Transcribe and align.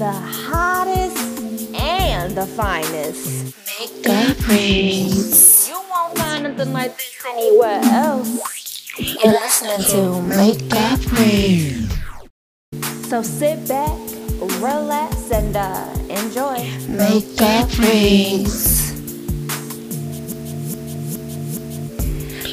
the 0.00 0.10
hottest 0.12 1.74
and 1.74 2.34
the 2.34 2.46
finest. 2.46 3.54
Makeup 3.78 4.48
rings. 4.48 5.68
You 5.68 5.74
won't 5.90 6.16
find 6.16 6.44
nothing 6.44 6.72
like 6.72 6.96
this 6.96 7.22
anywhere 7.28 7.82
else. 7.84 8.96
You're 8.98 9.32
listening 9.34 9.82
to 9.92 10.22
Makeup 10.22 11.12
Rings. 11.12 11.92
So 13.10 13.20
sit 13.22 13.68
back, 13.68 13.92
relax, 14.62 15.30
and 15.32 15.54
uh, 15.54 15.92
enjoy. 16.08 16.64
Makeup 16.88 17.68
Rings. 17.78 18.96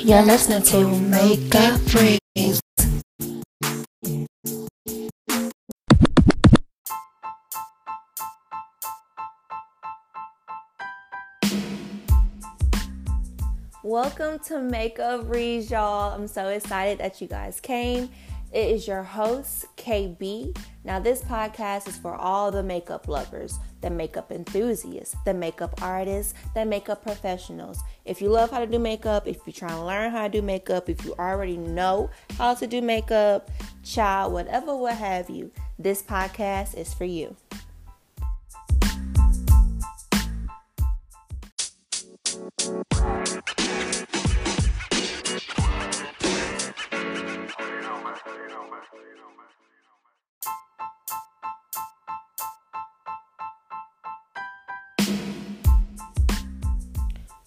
You're 0.04 0.24
listening 0.24 0.64
to 0.64 1.00
Makeup 1.00 1.80
Rings. 1.94 2.60
Welcome 13.88 14.40
to 14.40 14.60
Makeup 14.60 15.34
Reads, 15.34 15.72
y'all. 15.72 16.14
I'm 16.14 16.28
so 16.28 16.50
excited 16.50 16.98
that 16.98 17.22
you 17.22 17.28
guys 17.30 17.62
came. 17.62 18.10
It 18.52 18.72
is 18.74 18.86
your 18.86 19.02
host, 19.02 19.66
KB. 19.78 20.54
Now, 20.84 21.00
this 21.00 21.22
podcast 21.22 21.88
is 21.88 21.98
for 21.98 22.14
all 22.14 22.52
the 22.52 22.62
makeup 22.62 23.08
lovers, 23.08 23.58
the 23.80 23.90
makeup 23.90 24.30
enthusiasts, 24.30 25.16
the 25.24 25.34
makeup 25.34 25.82
artists, 25.82 26.34
the 26.54 26.66
makeup 26.66 27.02
professionals. 27.02 27.80
If 28.04 28.22
you 28.22 28.28
love 28.28 28.52
how 28.52 28.60
to 28.60 28.68
do 28.68 28.78
makeup, 28.78 29.26
if 29.26 29.38
you're 29.46 29.54
trying 29.54 29.78
to 29.78 29.86
learn 29.86 30.12
how 30.12 30.24
to 30.24 30.30
do 30.30 30.42
makeup, 30.42 30.90
if 30.90 31.06
you 31.06 31.16
already 31.18 31.56
know 31.56 32.10
how 32.38 32.56
to 32.56 32.68
do 32.68 32.82
makeup, 32.82 33.50
child, 33.86 34.34
whatever, 34.34 34.76
what 34.76 34.96
have 34.96 35.30
you, 35.30 35.50
this 35.80 36.02
podcast 36.02 36.76
is 36.76 36.94
for 36.94 37.06
you. 37.06 37.38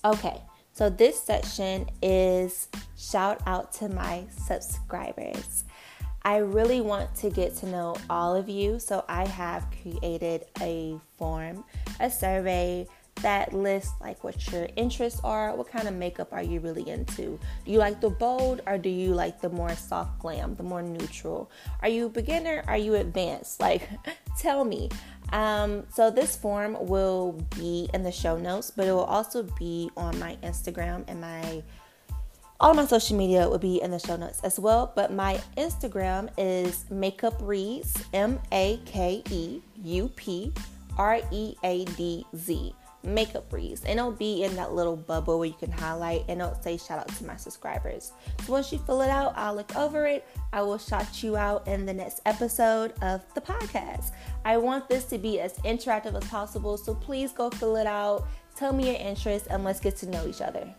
Okay, 0.03 0.41
so 0.73 0.89
this 0.89 1.23
section 1.23 1.87
is 2.01 2.69
shout 2.97 3.41
out 3.47 3.71
to 3.75 3.89
my 3.91 4.25
subscribers. 4.31 5.65
I 6.23 6.39
really 6.39 6.81
want 6.81 7.15
to 7.17 7.31
get 7.31 7.55
to 7.59 7.67
know 7.67 7.97
all 8.09 8.35
of 8.35 8.49
you, 8.49 8.79
so 8.79 9.05
I 9.09 9.27
have 9.29 9.67
created 9.83 10.47
a 10.61 10.99
form, 11.19 11.65
a 12.01 12.11
survey 12.11 12.87
that 13.23 13.53
lists 13.53 13.93
like 14.01 14.23
what 14.25 14.51
your 14.51 14.69
interests 14.77 15.21
are, 15.25 15.55
what 15.55 15.69
kind 15.69 15.89
of 15.89 15.95
makeup 15.95 16.29
are 16.33 16.43
you 16.43 16.61
really 16.61 16.89
into? 16.89 17.39
Do 17.65 17.73
you 17.73 17.79
like 17.79 18.01
the 18.01 18.11
bold 18.11 18.63
or 18.67 18.79
do 18.79 18.89
you 18.89 19.15
like 19.15 19.41
the 19.41 19.51
more 19.51 19.75
soft 19.75 20.19
glam, 20.21 20.55
the 20.57 20.63
more 20.63 20.83
neutral? 20.83 21.51
Are 21.83 21.89
you 21.89 22.09
beginner? 22.09 22.65
Are 22.67 22.77
you 22.77 22.95
advanced? 22.95 23.61
Like, 23.61 23.89
tell 24.39 24.65
me. 24.65 24.91
Um, 25.33 25.85
so 25.93 26.11
this 26.11 26.37
form 26.37 26.77
will 26.81 27.33
be 27.57 27.89
in 27.95 28.03
the 28.03 28.13
show 28.13 28.37
notes, 28.37 28.71
but 28.71 28.87
it 28.87 28.93
will 28.93 29.05
also 29.05 29.43
be 29.59 29.91
on 29.97 30.19
my 30.19 30.37
Instagram 30.43 31.05
and 31.09 31.21
my 31.21 31.63
all 32.61 32.75
my 32.75 32.85
social 32.85 33.17
media 33.17 33.49
will 33.49 33.59
be 33.59 33.81
in 33.81 33.91
the 33.91 33.99
show 33.99 34.17
notes 34.17 34.41
as 34.45 34.61
well. 34.61 34.93
But 34.95 35.13
my 35.13 35.41
Instagram 35.57 36.29
is 36.37 36.85
Makeup 36.91 37.35
Reads, 37.41 38.05
M 38.13 38.39
A 38.53 38.79
K 38.85 39.23
E 39.31 39.63
U 39.83 40.09
P 40.15 40.53
R 40.99 41.21
E 41.33 41.55
A 41.65 41.85
D 41.87 42.27
Z. 42.37 42.75
Makeup 43.03 43.53
Reads, 43.53 43.85
and 43.85 43.99
it'll 43.99 44.13
be 44.13 44.45
in 44.45 44.55
that 44.57 44.73
little 44.73 44.97
bubble 44.97 45.39
where 45.39 45.49
you 45.49 45.55
can 45.55 45.71
highlight 45.71 46.25
and 46.29 46.41
it'll 46.41 46.61
say 46.63 46.77
shout 46.77 46.99
out 46.99 47.09
to 47.09 47.25
my 47.25 47.37
subscribers. 47.37 48.13
So 48.45 48.53
once 48.53 48.73
you 48.73 48.79
fill 48.79 49.03
it 49.03 49.11
out, 49.11 49.33
I'll 49.37 49.55
look 49.55 49.75
over 49.77 50.07
it. 50.07 50.27
I 50.53 50.63
will 50.63 50.79
shout 50.79 51.23
you 51.23 51.37
out 51.37 51.67
in 51.67 51.87
the 51.87 51.95
next 51.95 52.21
episode 52.27 52.93
of 53.03 53.23
the 53.35 53.41
podcast. 53.41 54.13
I 54.45 54.57
want 54.57 54.89
this 54.89 55.05
to 55.07 55.19
be 55.19 55.41
as 55.41 55.55
interactive 55.59 56.15
as 56.15 56.29
possible, 56.29 56.77
so 56.77 56.95
please 56.95 57.33
go 57.33 57.51
fill 57.51 57.77
it 57.77 57.87
out. 57.87 58.27
Tell 58.57 58.73
me 58.73 58.91
your 58.91 59.01
interests 59.01 59.49
and 59.49 59.65
let's 59.65 59.81
get 59.81 59.97
to 59.99 60.07
know 60.07 60.27
each 60.27 60.41
other. 60.41 60.75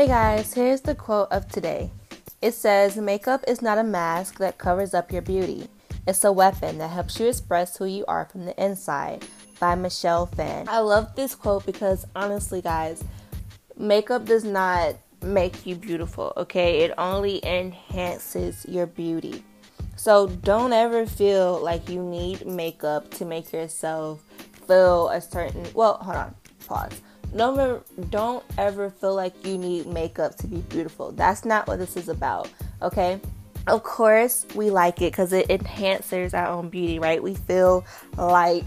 Hey 0.00 0.06
guys, 0.06 0.54
here's 0.54 0.80
the 0.80 0.94
quote 0.94 1.28
of 1.30 1.46
today. 1.46 1.90
It 2.40 2.54
says, 2.54 2.96
Makeup 2.96 3.44
is 3.46 3.60
not 3.60 3.76
a 3.76 3.84
mask 3.84 4.38
that 4.38 4.56
covers 4.56 4.94
up 4.94 5.12
your 5.12 5.20
beauty. 5.20 5.68
It's 6.06 6.24
a 6.24 6.32
weapon 6.32 6.78
that 6.78 6.88
helps 6.88 7.20
you 7.20 7.28
express 7.28 7.76
who 7.76 7.84
you 7.84 8.06
are 8.08 8.24
from 8.24 8.46
the 8.46 8.64
inside. 8.64 9.26
By 9.58 9.74
Michelle 9.74 10.24
Phan. 10.24 10.70
I 10.70 10.78
love 10.78 11.14
this 11.16 11.34
quote 11.34 11.66
because 11.66 12.06
honestly, 12.16 12.62
guys, 12.62 13.04
makeup 13.76 14.24
does 14.24 14.42
not 14.42 14.94
make 15.20 15.66
you 15.66 15.74
beautiful, 15.74 16.32
okay? 16.34 16.78
It 16.78 16.94
only 16.96 17.44
enhances 17.44 18.64
your 18.66 18.86
beauty. 18.86 19.44
So 19.96 20.28
don't 20.28 20.72
ever 20.72 21.04
feel 21.04 21.62
like 21.62 21.90
you 21.90 22.02
need 22.02 22.46
makeup 22.46 23.10
to 23.16 23.26
make 23.26 23.52
yourself 23.52 24.22
feel 24.66 25.10
a 25.10 25.20
certain. 25.20 25.66
Well, 25.74 25.98
hold 25.98 26.16
on, 26.16 26.34
pause 26.66 27.02
Never, 27.32 27.82
don't 28.10 28.44
ever 28.58 28.90
feel 28.90 29.14
like 29.14 29.46
you 29.46 29.56
need 29.56 29.86
makeup 29.86 30.36
to 30.38 30.46
be 30.46 30.58
beautiful. 30.62 31.12
That's 31.12 31.44
not 31.44 31.68
what 31.68 31.78
this 31.78 31.96
is 31.96 32.08
about, 32.08 32.48
okay? 32.82 33.20
Of 33.66 33.82
course, 33.82 34.46
we 34.54 34.70
like 34.70 35.00
it 35.00 35.12
because 35.12 35.32
it 35.32 35.48
enhances 35.48 36.34
our 36.34 36.48
own 36.48 36.70
beauty, 36.70 36.98
right? 36.98 37.22
We 37.22 37.34
feel 37.34 37.84
like 38.16 38.64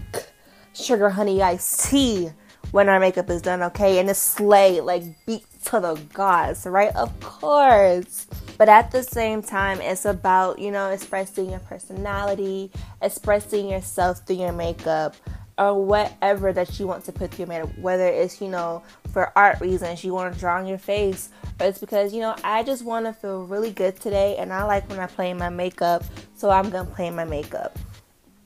sugar 0.72 1.10
honey 1.10 1.42
iced 1.42 1.90
tea 1.90 2.30
when 2.70 2.88
our 2.88 2.98
makeup 2.98 3.28
is 3.28 3.42
done, 3.42 3.62
okay? 3.62 3.98
And 3.98 4.08
it's 4.08 4.18
slay, 4.18 4.80
like 4.80 5.02
beat 5.26 5.44
to 5.66 5.80
the 5.80 5.94
gods, 6.12 6.66
right? 6.66 6.94
Of 6.96 7.18
course. 7.20 8.26
But 8.56 8.68
at 8.68 8.90
the 8.92 9.02
same 9.02 9.42
time, 9.42 9.80
it's 9.80 10.04
about, 10.04 10.58
you 10.58 10.70
know, 10.70 10.90
expressing 10.90 11.50
your 11.50 11.60
personality, 11.60 12.70
expressing 13.02 13.68
yourself 13.68 14.26
through 14.26 14.36
your 14.36 14.52
makeup, 14.52 15.16
or 15.56 15.84
whatever 15.84 16.52
that 16.52 16.78
you 16.78 16.86
want 16.86 17.04
to 17.04 17.12
put 17.12 17.30
through 17.30 17.46
your 17.46 17.48
makeup, 17.48 17.78
whether 17.78 18.06
it's 18.06 18.40
you 18.40 18.48
know 18.48 18.82
for 19.12 19.32
art 19.36 19.60
reasons 19.60 20.02
you 20.04 20.12
want 20.12 20.34
to 20.34 20.40
draw 20.40 20.58
on 20.58 20.66
your 20.66 20.78
face, 20.78 21.30
or 21.60 21.66
it's 21.66 21.78
because 21.78 22.12
you 22.12 22.20
know 22.20 22.34
I 22.42 22.62
just 22.62 22.84
want 22.84 23.06
to 23.06 23.12
feel 23.12 23.44
really 23.44 23.70
good 23.70 24.00
today, 24.00 24.36
and 24.36 24.52
I 24.52 24.64
like 24.64 24.88
when 24.88 24.98
I 24.98 25.06
play 25.06 25.32
my 25.34 25.48
makeup, 25.50 26.04
so 26.34 26.50
I'm 26.50 26.70
gonna 26.70 26.90
play 26.90 27.10
my 27.10 27.24
makeup. 27.24 27.78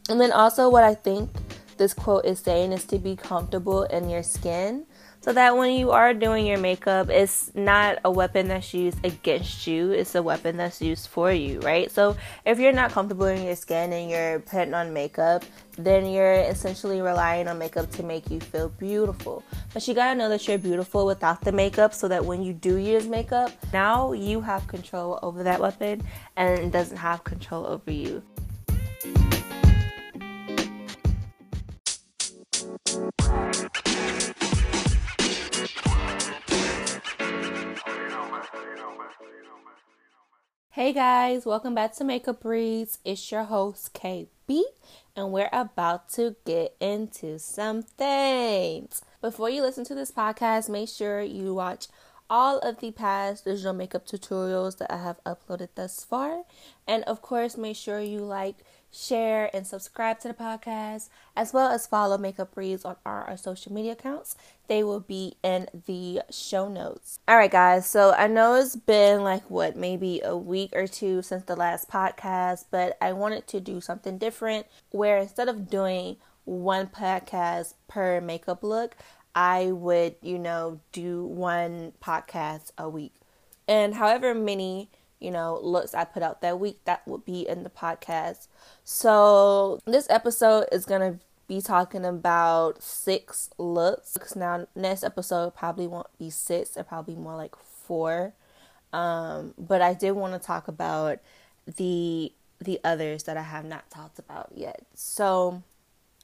And 0.08 0.20
then 0.20 0.32
also, 0.32 0.70
what 0.70 0.84
I 0.84 0.94
think 0.94 1.30
this 1.78 1.94
quote 1.94 2.24
is 2.24 2.40
saying 2.40 2.72
is 2.72 2.84
to 2.86 2.98
be 2.98 3.16
comfortable 3.16 3.84
in 3.84 4.10
your 4.10 4.22
skin 4.22 4.84
so 5.20 5.32
that 5.32 5.56
when 5.56 5.72
you 5.72 5.90
are 5.90 6.14
doing 6.14 6.46
your 6.46 6.58
makeup, 6.58 7.10
it's 7.10 7.50
not 7.54 7.98
a 8.04 8.10
weapon 8.10 8.48
that's 8.48 8.72
used 8.72 9.04
against 9.04 9.66
you, 9.66 9.90
it's 9.90 10.14
a 10.14 10.22
weapon 10.22 10.56
that's 10.56 10.80
used 10.80 11.08
for 11.08 11.32
you, 11.32 11.60
right? 11.60 11.90
So 11.90 12.16
if 12.46 12.58
you're 12.58 12.72
not 12.72 12.92
comfortable 12.92 13.26
in 13.26 13.44
your 13.44 13.56
skin 13.56 13.92
and 13.92 14.10
you're 14.10 14.40
putting 14.40 14.74
on 14.74 14.92
makeup, 14.92 15.44
then 15.76 16.06
you're 16.06 16.32
essentially 16.32 17.00
relying 17.00 17.48
on 17.48 17.58
makeup 17.58 17.90
to 17.92 18.02
make 18.02 18.30
you 18.30 18.40
feel 18.40 18.68
beautiful. 18.68 19.42
But 19.74 19.86
you 19.88 19.94
gotta 19.94 20.16
know 20.16 20.28
that 20.28 20.46
you're 20.46 20.58
beautiful 20.58 21.04
without 21.04 21.40
the 21.40 21.52
makeup 21.52 21.94
so 21.94 22.08
that 22.08 22.24
when 22.24 22.42
you 22.42 22.52
do 22.52 22.76
use 22.76 23.06
makeup, 23.06 23.52
now 23.72 24.12
you 24.12 24.40
have 24.40 24.66
control 24.66 25.18
over 25.22 25.42
that 25.42 25.60
weapon 25.60 26.02
and 26.36 26.58
it 26.58 26.70
doesn't 26.70 26.96
have 26.96 27.24
control 27.24 27.66
over 27.66 27.90
you. 27.90 28.22
Hey 40.78 40.92
guys, 40.92 41.44
welcome 41.44 41.74
back 41.74 41.96
to 41.96 42.04
Makeup 42.04 42.44
Reads. 42.44 43.00
It's 43.04 43.32
your 43.32 43.42
host 43.42 43.92
KB, 43.94 44.62
and 45.16 45.32
we're 45.32 45.48
about 45.52 46.08
to 46.10 46.36
get 46.44 46.76
into 46.78 47.40
some 47.40 47.82
things. 47.82 49.02
Before 49.20 49.50
you 49.50 49.62
listen 49.62 49.82
to 49.86 49.96
this 49.96 50.12
podcast, 50.12 50.68
make 50.68 50.88
sure 50.88 51.20
you 51.20 51.52
watch 51.52 51.88
all 52.30 52.60
of 52.60 52.78
the 52.78 52.92
past 52.92 53.44
digital 53.44 53.72
makeup 53.72 54.06
tutorials 54.06 54.78
that 54.78 54.92
I 54.92 54.98
have 54.98 55.18
uploaded 55.24 55.70
thus 55.74 56.04
far. 56.04 56.44
And 56.86 57.02
of 57.04 57.22
course, 57.22 57.56
make 57.56 57.74
sure 57.74 57.98
you 57.98 58.20
like, 58.20 58.58
share, 58.90 59.50
and 59.54 59.66
subscribe 59.66 60.18
to 60.20 60.28
the 60.28 60.34
podcast, 60.34 61.08
as 61.36 61.52
well 61.52 61.70
as 61.70 61.86
follow 61.86 62.18
Makeup 62.18 62.56
Reads 62.56 62.84
on 62.84 62.96
our, 63.04 63.24
our 63.24 63.36
social 63.36 63.72
media 63.72 63.92
accounts. 63.92 64.36
They 64.66 64.82
will 64.82 65.00
be 65.00 65.36
in 65.42 65.68
the 65.86 66.22
show 66.30 66.68
notes. 66.68 67.20
All 67.28 67.36
right, 67.36 67.50
guys. 67.50 67.86
So 67.86 68.12
I 68.12 68.26
know 68.26 68.54
it's 68.54 68.76
been 68.76 69.22
like 69.22 69.48
what, 69.50 69.76
maybe 69.76 70.20
a 70.22 70.36
week 70.36 70.70
or 70.74 70.86
two 70.86 71.22
since 71.22 71.44
the 71.44 71.56
last 71.56 71.90
podcast, 71.90 72.66
but 72.70 72.96
I 73.00 73.12
wanted 73.12 73.46
to 73.48 73.60
do 73.60 73.80
something 73.80 74.18
different 74.18 74.66
where 74.90 75.18
instead 75.18 75.48
of 75.48 75.68
doing 75.70 76.16
one 76.44 76.86
podcast 76.86 77.74
per 77.88 78.20
makeup 78.20 78.62
look, 78.62 78.96
I 79.34 79.66
would, 79.70 80.16
you 80.22 80.38
know, 80.38 80.80
do 80.92 81.24
one 81.24 81.92
podcast 82.02 82.72
a 82.78 82.88
week. 82.88 83.14
And 83.68 83.94
however 83.94 84.34
many, 84.34 84.90
you 85.20 85.30
know, 85.30 85.58
looks 85.62 85.94
I 85.94 86.04
put 86.04 86.22
out 86.22 86.40
that 86.42 86.60
week, 86.60 86.80
that 86.84 87.06
would 87.06 87.24
be 87.24 87.48
in 87.48 87.62
the 87.64 87.70
podcast. 87.70 88.48
So 88.84 89.80
this 89.84 90.06
episode 90.10 90.66
is 90.72 90.86
to 91.00 91.18
be 91.48 91.60
talking 91.60 92.04
about 92.04 92.82
six 92.82 93.50
looks. 93.58 94.14
Because 94.14 94.36
now, 94.36 94.66
next 94.76 95.02
episode 95.02 95.54
probably 95.54 95.86
won't 95.86 96.06
be 96.18 96.30
six, 96.30 96.76
it 96.76 96.86
probably 96.86 97.14
be 97.14 97.20
more 97.20 97.36
like 97.36 97.56
four. 97.56 98.34
Um, 98.92 99.54
but 99.58 99.82
I 99.82 99.94
did 99.94 100.12
want 100.12 100.34
to 100.34 100.46
talk 100.46 100.68
about 100.68 101.18
the 101.76 102.32
the 102.60 102.80
others 102.82 103.22
that 103.24 103.36
I 103.36 103.42
have 103.42 103.64
not 103.64 103.88
talked 103.88 104.18
about 104.18 104.50
yet. 104.54 104.80
So 104.94 105.62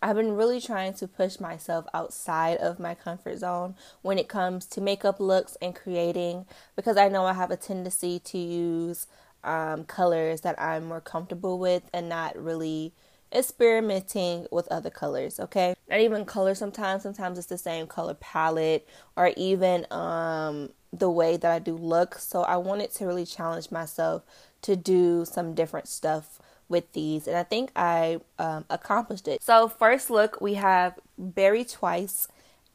I've 0.04 0.16
been 0.16 0.36
really 0.36 0.60
trying 0.60 0.92
to 0.94 1.08
push 1.08 1.40
myself 1.40 1.86
outside 1.94 2.58
of 2.58 2.78
my 2.78 2.94
comfort 2.94 3.38
zone 3.38 3.74
when 4.02 4.18
it 4.18 4.28
comes 4.28 4.66
to 4.66 4.82
makeup 4.82 5.18
looks 5.18 5.56
and 5.62 5.74
creating 5.74 6.44
because 6.76 6.98
I 6.98 7.08
know 7.08 7.24
I 7.24 7.32
have 7.32 7.50
a 7.50 7.56
tendency 7.56 8.18
to 8.18 8.36
use 8.36 9.06
um, 9.42 9.84
colors 9.84 10.42
that 10.42 10.60
I'm 10.60 10.84
more 10.84 11.00
comfortable 11.00 11.58
with 11.58 11.84
and 11.94 12.10
not 12.10 12.36
really 12.36 12.92
experimenting 13.34 14.46
with 14.52 14.68
other 14.68 14.90
colors, 14.90 15.40
okay? 15.40 15.74
Not 15.88 16.00
even 16.00 16.26
color 16.26 16.54
sometimes, 16.54 17.02
sometimes 17.02 17.38
it's 17.38 17.46
the 17.46 17.56
same 17.56 17.86
color 17.86 18.12
palette 18.12 18.86
or 19.16 19.32
even 19.38 19.86
um 19.90 20.68
the 20.92 21.10
way 21.10 21.38
that 21.38 21.50
I 21.50 21.58
do 21.60 21.76
looks. 21.76 22.28
So 22.28 22.42
I 22.42 22.58
wanted 22.58 22.92
to 22.92 23.06
really 23.06 23.24
challenge 23.24 23.70
myself 23.70 24.22
to 24.62 24.76
do 24.76 25.24
some 25.24 25.54
different 25.54 25.88
stuff 25.88 26.38
with 26.68 26.92
these, 26.92 27.26
and 27.26 27.36
I 27.36 27.42
think 27.42 27.70
I 27.76 28.20
um, 28.38 28.64
accomplished 28.70 29.28
it. 29.28 29.42
So, 29.42 29.68
first 29.68 30.10
look, 30.10 30.40
we 30.40 30.54
have 30.54 30.98
Berry 31.18 31.64
Twice, 31.64 32.28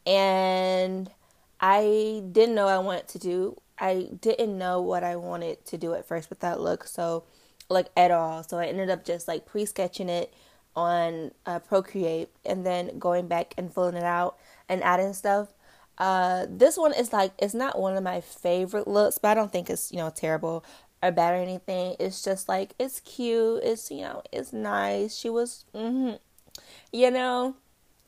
and 0.05 1.09
I 1.59 2.23
didn't 2.31 2.55
know 2.55 2.67
I 2.67 2.79
wanted 2.79 3.07
to 3.09 3.19
do. 3.19 3.61
I 3.77 4.09
didn't 4.19 4.57
know 4.57 4.81
what 4.81 5.03
I 5.03 5.15
wanted 5.15 5.65
to 5.67 5.77
do 5.77 5.93
at 5.93 6.05
first 6.05 6.29
with 6.29 6.39
that 6.41 6.59
look, 6.59 6.85
so 6.85 7.23
like 7.69 7.87
at 7.95 8.11
all. 8.11 8.43
So 8.43 8.57
I 8.57 8.65
ended 8.65 8.89
up 8.89 9.05
just 9.05 9.27
like 9.27 9.45
pre 9.45 9.65
sketching 9.65 10.09
it 10.09 10.33
on 10.75 11.31
uh, 11.45 11.59
Procreate 11.59 12.29
and 12.45 12.65
then 12.65 12.99
going 12.99 13.27
back 13.27 13.53
and 13.57 13.73
filling 13.73 13.95
it 13.95 14.03
out 14.03 14.37
and 14.67 14.83
adding 14.83 15.13
stuff. 15.13 15.49
Uh, 15.97 16.45
this 16.49 16.77
one 16.77 16.93
is 16.93 17.11
like 17.11 17.33
it's 17.37 17.53
not 17.53 17.77
one 17.77 17.97
of 17.97 18.03
my 18.03 18.21
favorite 18.21 18.87
looks, 18.87 19.17
but 19.17 19.29
I 19.29 19.33
don't 19.33 19.51
think 19.51 19.69
it's 19.69 19.91
you 19.91 19.97
know 19.97 20.09
terrible 20.09 20.63
or 21.01 21.11
bad 21.11 21.33
or 21.33 21.37
anything. 21.37 21.95
It's 21.99 22.23
just 22.23 22.49
like 22.49 22.73
it's 22.79 22.99
cute. 22.99 23.61
It's 23.63 23.91
you 23.91 24.01
know 24.01 24.23
it's 24.31 24.53
nice. 24.53 25.17
She 25.17 25.29
was, 25.29 25.65
mm-hmm, 25.73 26.15
you 26.91 27.11
know, 27.11 27.55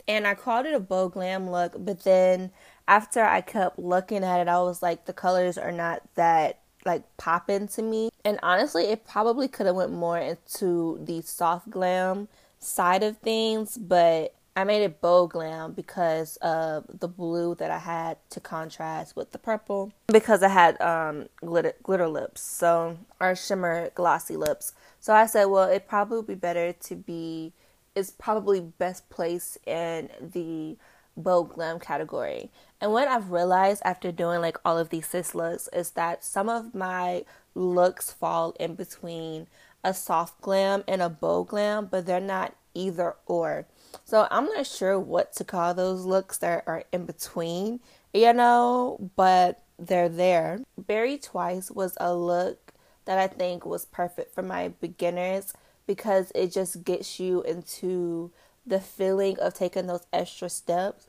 and 0.08 0.28
I 0.28 0.36
called 0.36 0.66
it 0.66 0.74
a 0.74 0.80
bow 0.80 1.10
glam 1.10 1.50
look, 1.50 1.74
but 1.78 2.04
then 2.04 2.52
after 2.88 3.24
I 3.24 3.42
kept 3.42 3.80
looking 3.80 4.24
at 4.24 4.42
it, 4.42 4.48
I 4.48 4.60
was 4.60 4.82
like 4.82 5.06
the 5.06 5.14
colors 5.14 5.58
are 5.58 5.72
not 5.72 6.02
that 6.16 6.60
like 6.86 7.04
popping 7.18 7.68
to 7.70 7.82
me. 7.82 8.10
And 8.26 8.40
honestly, 8.44 8.86
it 8.86 9.06
probably 9.06 9.48
could 9.48 9.66
have 9.68 9.76
went 9.76 9.94
more 9.94 10.18
into 10.18 11.00
the 11.04 11.22
soft 11.22 11.70
glam 11.70 12.28
side 12.60 13.04
of 13.04 13.18
things, 13.18 13.78
but 13.78 14.34
I 14.62 14.64
made 14.64 14.84
it 14.84 15.02
bow 15.02 15.26
glam 15.26 15.74
because 15.74 16.38
of 16.38 16.86
the 16.88 17.08
blue 17.08 17.56
that 17.56 17.72
I 17.72 17.80
had 17.80 18.18
to 18.30 18.40
contrast 18.40 19.16
with 19.16 19.32
the 19.32 19.40
purple 19.40 19.92
because 20.06 20.44
I 20.44 20.50
had 20.50 20.80
um 20.80 21.30
glitter 21.44 21.74
glitter 21.82 22.08
lips, 22.08 22.42
so 22.42 23.00
or 23.20 23.36
shimmer 23.36 23.90
glossy 23.96 24.38
lips. 24.38 24.74
So 25.00 25.14
I 25.14 25.26
said, 25.26 25.46
well, 25.46 25.68
it 25.68 25.88
probably 25.88 26.18
would 26.18 26.28
be 26.28 26.36
better 26.36 26.74
to 26.74 26.96
be 26.96 27.54
it's 27.96 28.12
probably 28.12 28.62
best 28.62 29.10
placed 29.10 29.58
in 29.66 30.10
the 30.22 30.78
bow 31.18 31.44
glam 31.44 31.80
category. 31.80 32.52
And 32.80 32.92
what 32.92 33.08
I've 33.08 33.32
realized 33.32 33.82
after 33.84 34.12
doing 34.12 34.42
like 34.42 34.58
all 34.64 34.78
of 34.78 34.90
these 34.90 35.08
sis 35.08 35.34
looks 35.34 35.70
is 35.74 35.92
that 35.92 36.24
some 36.24 36.50
of 36.50 36.76
my 36.76 37.26
looks 37.56 38.12
fall 38.12 38.56
in 38.60 38.76
between 38.76 39.48
a 39.84 39.96
soft 39.96 40.40
glam 40.40 40.84
and 40.88 41.02
a 41.02 41.10
bow 41.10 41.44
glam, 41.44 41.88
but 41.88 42.06
they're 42.06 42.20
not 42.20 42.54
either 42.76 43.16
or. 43.26 43.66
So 44.04 44.28
I'm 44.30 44.46
not 44.46 44.68
sure 44.68 45.00
what 45.00 45.34
to 45.34 45.44
call 45.44 45.74
those 45.74 46.06
looks 46.06 46.38
that 46.40 46.64
are 46.68 46.84
in 46.92 47.06
between, 47.06 47.80
you 48.14 48.34
know, 48.34 49.12
but 49.16 49.64
they're 49.80 50.10
there. 50.10 50.60
Berry 50.78 51.18
Twice 51.18 51.72
was 51.72 51.98
a 52.00 52.16
look 52.16 52.74
that 53.06 53.18
I 53.18 53.28
think 53.28 53.66
was 53.66 53.86
perfect 53.86 54.34
for 54.34 54.42
my 54.42 54.70
beginners 54.80 55.54
because 55.88 56.32
it 56.36 56.54
just 56.54 56.84
gets 56.84 57.20
you 57.20 57.42
into 57.44 58.32
the 58.66 58.80
feeling 58.80 59.40
of 59.40 59.54
taking 59.54 59.88
those 59.88 60.06
extra 60.14 60.50
steps, 60.50 61.08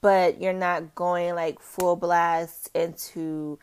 but 0.00 0.40
you're 0.40 0.52
not 0.52 0.94
going 0.94 1.34
like 1.34 1.60
full 1.60 1.94
blast 1.96 2.68
into, 2.74 3.58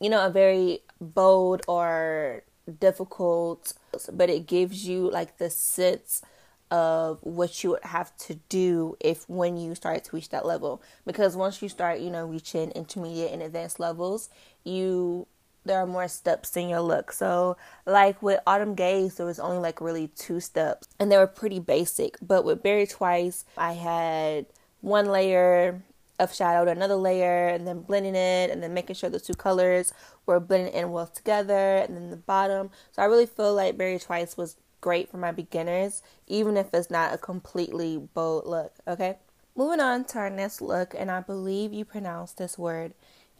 you 0.00 0.10
know, 0.10 0.26
a 0.26 0.30
very 0.30 0.80
bold 1.00 1.62
or 1.68 2.42
difficult, 2.80 3.72
but 4.12 4.28
it 4.28 4.46
gives 4.46 4.86
you 4.86 5.10
like 5.10 5.38
the 5.38 5.50
sense 5.50 6.22
of 6.72 7.18
what 7.20 7.62
you 7.62 7.70
would 7.70 7.84
have 7.84 8.16
to 8.16 8.34
do 8.48 8.96
if 8.98 9.28
when 9.28 9.58
you 9.58 9.74
start 9.74 10.02
to 10.04 10.16
reach 10.16 10.30
that 10.30 10.46
level. 10.46 10.82
Because 11.06 11.36
once 11.36 11.60
you 11.60 11.68
start 11.68 12.00
you 12.00 12.10
know 12.10 12.26
reaching 12.26 12.70
intermediate 12.70 13.30
and 13.30 13.42
advanced 13.42 13.78
levels 13.78 14.30
you 14.64 15.26
there 15.64 15.78
are 15.78 15.86
more 15.86 16.08
steps 16.08 16.56
in 16.56 16.68
your 16.68 16.80
look 16.80 17.12
so 17.12 17.56
like 17.86 18.20
with 18.22 18.40
autumn 18.46 18.74
gaze 18.74 19.16
there 19.16 19.26
was 19.26 19.38
only 19.38 19.58
like 19.58 19.80
really 19.80 20.08
two 20.08 20.40
steps 20.40 20.88
and 20.98 21.12
they 21.12 21.16
were 21.16 21.26
pretty 21.26 21.60
basic. 21.60 22.16
But 22.22 22.44
with 22.44 22.62
berry 22.62 22.86
twice 22.86 23.44
i 23.58 23.74
had 23.74 24.46
one 24.80 25.06
layer 25.06 25.82
of 26.18 26.34
shadow 26.34 26.64
to 26.64 26.70
another 26.70 26.94
layer 26.94 27.48
and 27.48 27.66
then 27.66 27.82
blending 27.82 28.14
it 28.14 28.50
and 28.50 28.62
then 28.62 28.72
making 28.72 28.96
sure 28.96 29.10
the 29.10 29.20
two 29.20 29.34
colors 29.34 29.92
were 30.24 30.40
blending 30.40 30.72
in 30.72 30.90
well 30.90 31.06
together 31.06 31.76
and 31.76 31.96
then 31.96 32.10
the 32.10 32.16
bottom. 32.16 32.70
So 32.92 33.02
i 33.02 33.04
really 33.04 33.26
feel 33.26 33.54
like 33.54 33.76
berry 33.76 33.98
twice 33.98 34.38
was 34.38 34.56
great 34.82 35.08
for 35.10 35.16
my 35.16 35.32
beginners, 35.32 36.02
even 36.26 36.58
if 36.58 36.74
it's 36.74 36.90
not 36.90 37.14
a 37.14 37.18
completely 37.18 37.96
bold 37.96 38.46
look, 38.46 38.74
okay? 38.86 39.16
Moving 39.56 39.80
on 39.80 40.04
to 40.06 40.18
our 40.18 40.28
next 40.28 40.60
look, 40.60 40.94
and 40.96 41.10
I 41.10 41.20
believe 41.20 41.72
you 41.72 41.86
pronounce 41.86 42.32
this 42.32 42.58
word 42.58 42.92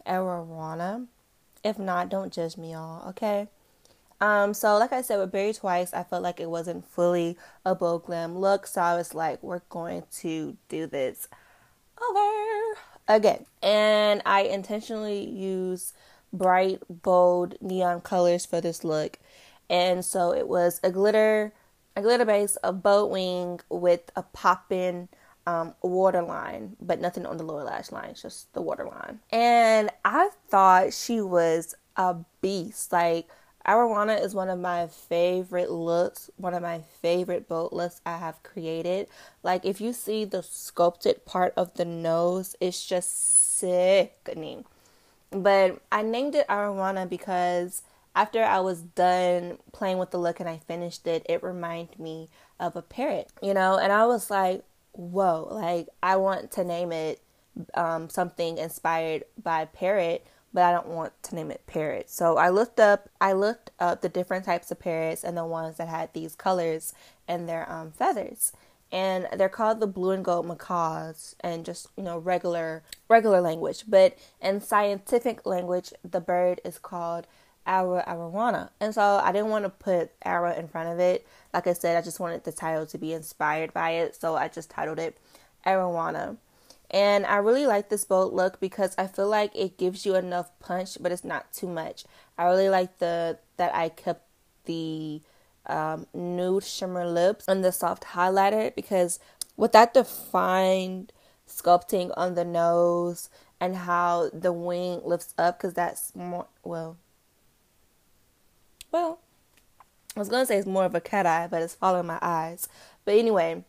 Ararauna. 0.07 1.05
If 1.63 1.77
not, 1.77 2.09
don't 2.09 2.33
judge 2.33 2.57
me 2.57 2.73
all, 2.73 3.05
okay? 3.09 3.47
Um, 4.19 4.53
so 4.53 4.77
like 4.77 4.93
I 4.93 5.01
said 5.01 5.19
with 5.19 5.31
Berry 5.31 5.53
Twice, 5.53 5.93
I 5.93 6.03
felt 6.03 6.23
like 6.23 6.39
it 6.39 6.49
wasn't 6.49 6.87
fully 6.87 7.37
a 7.65 7.75
bold 7.75 8.05
glam 8.05 8.37
look, 8.37 8.65
so 8.65 8.81
I 8.81 8.95
was 8.95 9.13
like, 9.13 9.43
we're 9.43 9.61
going 9.69 10.03
to 10.19 10.57
do 10.69 10.87
this 10.87 11.27
over 12.09 12.79
again. 13.07 13.45
And 13.61 14.21
I 14.25 14.41
intentionally 14.41 15.29
use 15.29 15.93
bright, 16.31 16.79
bold 16.89 17.55
neon 17.61 18.01
colors 18.01 18.45
for 18.45 18.61
this 18.61 18.83
look 18.83 19.19
and 19.73 20.05
so 20.05 20.35
it 20.35 20.47
was 20.47 20.79
a 20.83 20.91
glitter, 20.91 21.51
a 21.95 22.01
glitter 22.03 22.25
base, 22.25 22.59
a 22.63 22.71
boat 22.71 23.09
wing 23.09 23.59
with 23.69 24.11
a 24.15 24.21
popping 24.21 25.09
um, 25.47 25.73
waterline, 25.81 26.77
but 26.79 27.01
nothing 27.01 27.25
on 27.25 27.37
the 27.37 27.43
lower 27.43 27.63
lash 27.63 27.91
line, 27.91 28.13
just 28.13 28.53
the 28.53 28.61
waterline. 28.61 29.19
And 29.31 29.89
I 30.05 30.29
thought 30.47 30.93
she 30.93 31.21
was 31.21 31.73
a 31.95 32.17
beast. 32.39 32.91
Like 32.91 33.27
Ararauna 33.65 34.23
is 34.23 34.35
one 34.35 34.51
of 34.51 34.59
my 34.59 34.85
favorite 34.85 35.71
looks, 35.71 36.29
one 36.37 36.53
of 36.53 36.61
my 36.61 36.81
favorite 37.01 37.47
boat 37.47 37.73
looks 37.73 37.99
I 38.05 38.17
have 38.17 38.43
created. 38.43 39.07
Like 39.41 39.65
if 39.65 39.81
you 39.81 39.91
see 39.91 40.23
the 40.23 40.43
sculpted 40.43 41.25
part 41.25 41.51
of 41.57 41.73
the 41.73 41.85
nose, 41.85 42.55
it's 42.61 42.85
just 42.85 43.57
sickening. 43.57 44.65
But 45.31 45.81
I 45.91 46.03
named 46.03 46.35
it 46.35 46.47
Ararauna 46.47 47.09
because 47.09 47.81
after 48.15 48.43
I 48.43 48.59
was 48.59 48.81
done 48.81 49.57
playing 49.71 49.97
with 49.97 50.11
the 50.11 50.19
look 50.19 50.39
and 50.39 50.49
I 50.49 50.57
finished 50.57 51.07
it, 51.07 51.25
it 51.27 51.43
reminded 51.43 51.99
me 51.99 52.29
of 52.59 52.75
a 52.75 52.81
parrot, 52.81 53.31
you 53.41 53.53
know, 53.53 53.77
and 53.77 53.91
I 53.91 54.05
was 54.05 54.29
like, 54.29 54.63
whoa, 54.91 55.47
like 55.51 55.89
I 56.01 56.17
want 56.17 56.51
to 56.51 56.63
name 56.63 56.91
it 56.91 57.21
um, 57.73 58.09
something 58.09 58.57
inspired 58.57 59.23
by 59.41 59.65
parrot, 59.65 60.25
but 60.53 60.63
I 60.63 60.71
don't 60.71 60.87
want 60.87 61.13
to 61.23 61.35
name 61.35 61.51
it 61.51 61.65
parrot. 61.65 62.09
So 62.09 62.37
I 62.37 62.49
looked 62.49 62.79
up, 62.79 63.09
I 63.19 63.33
looked 63.33 63.71
up 63.79 64.01
the 64.01 64.09
different 64.09 64.45
types 64.45 64.69
of 64.71 64.79
parrots 64.79 65.23
and 65.23 65.35
the 65.35 65.45
ones 65.45 65.77
that 65.77 65.87
had 65.87 66.13
these 66.13 66.35
colors 66.35 66.93
and 67.27 67.49
their 67.49 67.69
um, 67.71 67.91
feathers. 67.91 68.53
And 68.91 69.27
they're 69.35 69.49
called 69.49 69.79
the 69.79 69.87
blue 69.87 70.11
and 70.11 70.23
gold 70.23 70.45
macaws, 70.45 71.35
and 71.39 71.65
just 71.65 71.87
you 71.97 72.03
know 72.03 72.19
regular 72.19 72.83
regular 73.09 73.41
language. 73.41 73.85
But 73.87 74.15
in 74.39 74.61
scientific 74.61 75.47
language, 75.47 75.93
the 76.07 76.21
bird 76.21 76.61
is 76.63 76.77
called 76.77 77.25
Ara 77.65 78.03
ararauna. 78.07 78.69
And 78.79 78.93
so 78.93 79.01
I 79.23 79.31
didn't 79.31 79.49
want 79.49 79.65
to 79.65 79.69
put 79.69 80.11
Ara 80.23 80.55
in 80.57 80.67
front 80.67 80.89
of 80.89 80.99
it. 80.99 81.25
Like 81.53 81.67
I 81.67 81.73
said, 81.73 81.97
I 81.97 82.01
just 82.01 82.19
wanted 82.19 82.43
the 82.43 82.51
title 82.51 82.85
to 82.87 82.97
be 82.97 83.13
inspired 83.13 83.73
by 83.73 83.91
it. 83.91 84.15
So 84.15 84.35
I 84.35 84.47
just 84.47 84.69
titled 84.69 84.99
it 84.99 85.17
Ararauna. 85.65 86.37
And 86.91 87.25
I 87.25 87.37
really 87.37 87.65
like 87.65 87.89
this 87.89 88.05
boat 88.05 88.33
look 88.33 88.59
because 88.59 88.93
I 88.97 89.07
feel 89.07 89.27
like 89.27 89.55
it 89.55 89.77
gives 89.77 90.05
you 90.05 90.15
enough 90.15 90.51
punch, 90.59 90.97
but 91.01 91.11
it's 91.11 91.23
not 91.23 91.51
too 91.51 91.67
much. 91.67 92.05
I 92.37 92.45
really 92.45 92.69
like 92.69 92.99
the 92.99 93.39
that 93.57 93.73
I 93.73 93.89
kept 93.89 94.27
the 94.65 95.21
um, 95.65 96.07
nude 96.13 96.63
shimmer 96.63 97.07
lips 97.07 97.45
and 97.47 97.63
the 97.63 97.71
soft 97.71 98.03
highlighter 98.03 98.75
because 98.75 99.19
with 99.57 99.71
that 99.71 99.93
defined 99.93 101.11
sculpting 101.47 102.13
on 102.17 102.35
the 102.35 102.45
nose 102.45 103.29
and 103.59 103.75
how 103.75 104.29
the 104.33 104.51
wing 104.51 105.01
lifts 105.03 105.33
up 105.37 105.57
because 105.57 105.73
that's 105.73 106.15
more 106.15 106.47
well 106.63 106.97
well 108.93 109.19
I 110.15 110.19
was 110.19 110.29
gonna 110.29 110.45
say 110.45 110.57
it's 110.57 110.67
more 110.67 110.85
of 110.85 110.93
a 110.93 111.01
cat 111.01 111.25
eye, 111.25 111.47
but 111.49 111.63
it's 111.63 111.73
following 111.73 112.05
my 112.05 112.19
eyes. 112.21 112.67
But 113.03 113.15
anyway, 113.15 113.63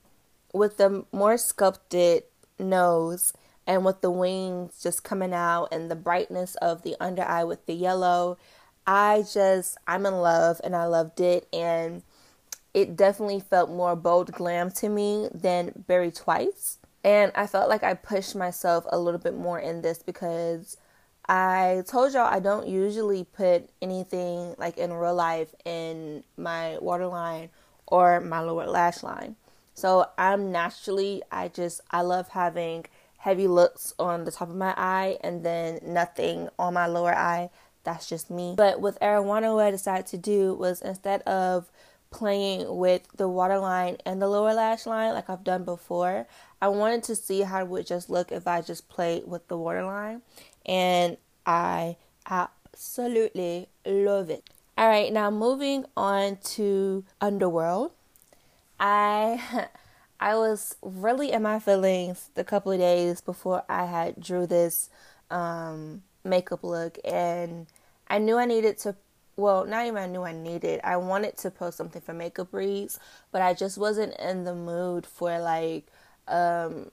with 0.53 0.77
the 0.77 1.05
more 1.11 1.39
sculpted 1.39 2.25
nose 2.59 3.33
and 3.67 3.85
with 3.85 4.03
the 4.03 4.11
wings 4.11 4.79
just 4.83 5.03
coming 5.03 5.33
out 5.33 5.69
and 5.73 5.91
the 5.91 5.97
brightness 5.97 6.55
of 6.57 6.83
the 6.83 6.97
under 7.01 7.23
eye 7.23 7.45
with 7.45 7.65
the 7.65 7.73
yellow, 7.73 8.37
I 8.87 9.25
just 9.33 9.79
I'm 9.87 10.05
in 10.05 10.15
love 10.15 10.61
and 10.63 10.77
I 10.77 10.85
loved 10.85 11.19
it 11.21 11.49
and 11.51 12.03
it 12.75 12.95
definitely 12.95 13.41
felt 13.41 13.71
more 13.71 13.97
bold 13.97 14.33
glam 14.33 14.71
to 14.73 14.91
me 14.91 15.29
than 15.33 15.85
Berry 15.87 16.11
Twice. 16.11 16.79
And 17.03 17.33
I 17.35 17.47
felt 17.47 17.71
like 17.71 17.83
I 17.83 17.95
pushed 17.95 18.35
myself 18.35 18.85
a 18.91 18.99
little 18.99 19.21
bit 19.21 19.35
more 19.35 19.59
in 19.59 19.81
this 19.81 20.03
because 20.03 20.77
I 21.27 21.83
told 21.87 22.13
y'all 22.13 22.27
I 22.27 22.41
don't 22.41 22.69
usually 22.69 23.25
put 23.25 23.71
anything 23.81 24.55
like 24.59 24.77
in 24.77 24.93
real 24.93 25.15
life 25.15 25.55
in 25.65 26.23
my 26.37 26.79
waterline 26.81 27.49
or 27.87 28.21
my 28.21 28.41
lower 28.41 28.67
lash 28.67 29.03
line. 29.03 29.37
So 29.75 30.07
I'm 30.19 30.53
naturally, 30.53 31.23
I 31.31 31.49
just, 31.49 31.81
I 31.91 32.03
love 32.03 32.29
having 32.29 32.87
heavy 33.19 33.49
looks 33.49 33.95
on 33.99 34.25
the 34.25 34.31
top 34.31 34.51
of 34.51 34.57
my 34.57 34.75
eye 34.77 35.17
and 35.23 35.45
then 35.45 35.81
nothing 35.83 36.49
on 36.59 36.75
my 36.75 36.87
lower 36.87 37.15
eye. 37.15 37.51
That's 37.85 38.09
just 38.09 38.31
me. 38.31 38.55
But 38.57 38.81
with 38.81 38.99
Ararauna, 39.01 39.55
what 39.55 39.67
I 39.67 39.71
decided 39.71 40.07
to 40.09 40.19
do 40.19 40.55
was 40.55 40.83
instead 40.83 41.23
of 41.23 41.71
playing 42.11 42.77
with 42.77 43.09
the 43.17 43.29
waterline 43.29 43.97
and 44.07 44.23
the 44.23 44.29
lower 44.29 44.55
lash 44.55 44.87
line 44.87 45.15
like 45.15 45.29
I've 45.29 45.43
done 45.43 45.65
before, 45.65 46.27
I 46.63 46.69
wanted 46.69 47.03
to 47.05 47.17
see 47.17 47.41
how 47.41 47.61
it 47.61 47.69
would 47.69 47.87
just 47.87 48.09
look 48.09 48.31
if 48.31 48.47
I 48.47 48.61
just 48.61 48.89
played 48.89 49.27
with 49.27 49.49
the 49.49 49.57
waterline 49.57 50.23
and 50.67 51.17
I 51.47 51.97
absolutely 52.29 53.69
love 53.87 54.31
it. 54.31 54.45
All 54.77 54.89
right, 54.89 55.13
now 55.13 55.31
moving 55.31 55.87
on 55.97 56.39
to 56.55 57.05
Underworld. 57.21 57.93
I 58.81 59.69
I 60.21 60.37
was 60.37 60.77
really 60.83 61.33
in 61.33 61.43
my 61.43 61.59
feelings 61.59 62.31
the 62.35 62.45
couple 62.45 62.73
of 62.73 62.79
days 62.79 63.21
before 63.21 63.63
I 63.69 63.85
had 63.85 64.21
drew 64.21 64.47
this 64.47 64.89
um, 65.31 66.03
makeup 66.25 66.65
look, 66.65 66.99
and 67.05 67.67
I 68.09 68.19
knew 68.19 68.37
I 68.37 68.47
needed 68.47 68.79
to. 68.79 68.97
Well, 69.37 69.65
not 69.65 69.87
even 69.87 69.97
I 69.97 70.07
knew 70.07 70.23
I 70.23 70.33
needed. 70.33 70.81
I 70.85 70.97
wanted 70.97 71.37
to 71.39 71.51
post 71.51 71.77
something 71.77 72.01
for 72.01 72.15
Makeup 72.15 72.49
Reads, 72.53 73.01
but 73.33 73.43
I 73.43 73.53
just 73.53 73.77
wasn't 73.77 74.15
in 74.21 74.45
the 74.45 74.55
mood 74.55 75.07
for 75.07 75.39
like 75.41 75.87
um, 76.29 76.91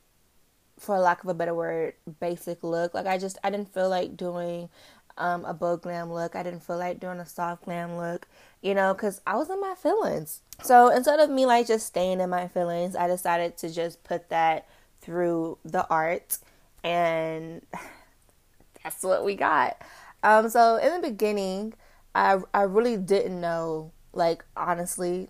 for 0.82 0.98
lack 0.98 1.24
of 1.24 1.30
a 1.30 1.34
better 1.36 1.54
word, 1.54 1.94
basic 2.20 2.64
look. 2.64 2.96
Like 2.96 3.06
I 3.06 3.20
just 3.20 3.38
I 3.44 3.52
didn't 3.52 3.72
feel 3.72 3.88
like 3.88 4.18
doing 4.18 4.68
um, 5.16 5.46
a 5.46 5.54
bold 5.54 5.84
glam 5.84 6.12
look. 6.12 6.36
I 6.36 6.42
didn't 6.42 6.64
feel 6.64 6.78
like 6.78 7.00
doing 7.00 7.20
a 7.20 7.26
soft 7.26 7.66
glam 7.66 7.98
look, 7.98 8.28
you 8.62 8.74
know, 8.74 8.94
because 8.94 9.22
I 9.28 9.36
was 9.36 9.50
in 9.52 9.62
my 9.62 9.76
feelings. 9.76 10.42
So 10.64 10.90
instead 10.90 11.20
of 11.20 11.30
me 11.30 11.46
like 11.46 11.68
just 11.68 11.86
staying 11.86 12.20
in 12.20 12.30
my 12.32 12.48
feelings, 12.48 12.96
I 12.96 13.08
decided 13.08 13.58
to 13.58 13.72
just 13.72 14.04
put 14.04 14.30
that 14.30 14.68
through 15.02 15.60
the 15.64 15.88
art, 15.88 16.40
and 16.84 17.62
that's 18.84 19.04
what 19.04 19.24
we 19.24 19.36
got. 19.36 19.80
Um, 20.24 20.50
so 20.50 20.78
in 20.78 21.00
the 21.00 21.08
beginning, 21.10 21.76
I 22.16 22.40
I 22.56 22.64
really 22.64 22.98
didn't 22.98 23.40
know, 23.40 23.92
like 24.14 24.44
honestly, 24.58 25.30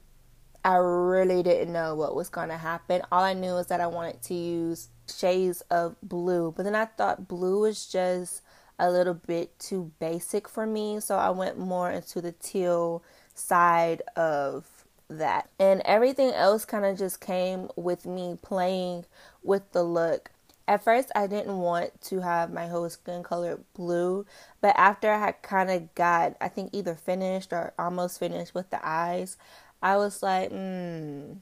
I 0.63 0.75
really 0.75 1.43
didn't 1.43 1.73
know 1.73 1.95
what 1.95 2.15
was 2.15 2.29
gonna 2.29 2.57
happen. 2.57 3.01
All 3.11 3.23
I 3.23 3.33
knew 3.33 3.53
was 3.53 3.67
that 3.67 3.81
I 3.81 3.87
wanted 3.87 4.21
to 4.23 4.33
use 4.33 4.87
shades 5.17 5.61
of 5.69 5.95
blue, 6.01 6.53
but 6.55 6.63
then 6.63 6.75
I 6.75 6.85
thought 6.85 7.27
blue 7.27 7.61
was 7.61 7.85
just 7.85 8.41
a 8.79 8.89
little 8.89 9.13
bit 9.13 9.57
too 9.59 9.91
basic 9.99 10.49
for 10.49 10.65
me, 10.65 10.99
so 10.99 11.17
I 11.17 11.29
went 11.29 11.59
more 11.59 11.91
into 11.91 12.21
the 12.21 12.31
teal 12.31 13.03
side 13.35 14.01
of 14.15 14.65
that. 15.09 15.49
And 15.59 15.81
everything 15.85 16.31
else 16.31 16.65
kind 16.65 16.85
of 16.85 16.97
just 16.97 17.21
came 17.21 17.69
with 17.75 18.05
me 18.05 18.37
playing 18.41 19.05
with 19.43 19.71
the 19.71 19.83
look. 19.83 20.31
At 20.67 20.83
first, 20.83 21.11
I 21.15 21.27
didn't 21.27 21.57
want 21.57 22.01
to 22.03 22.21
have 22.21 22.51
my 22.51 22.67
whole 22.67 22.89
skin 22.89 23.23
color 23.23 23.59
blue, 23.73 24.25
but 24.61 24.73
after 24.77 25.11
I 25.11 25.19
had 25.19 25.41
kind 25.41 25.69
of 25.69 25.93
got, 25.95 26.35
I 26.39 26.47
think, 26.47 26.69
either 26.73 26.95
finished 26.95 27.51
or 27.51 27.73
almost 27.77 28.19
finished 28.19 28.55
with 28.55 28.69
the 28.69 28.79
eyes, 28.87 29.37
I 29.81 29.97
was 29.97 30.23
like, 30.23 30.49
hmm. 30.49 31.33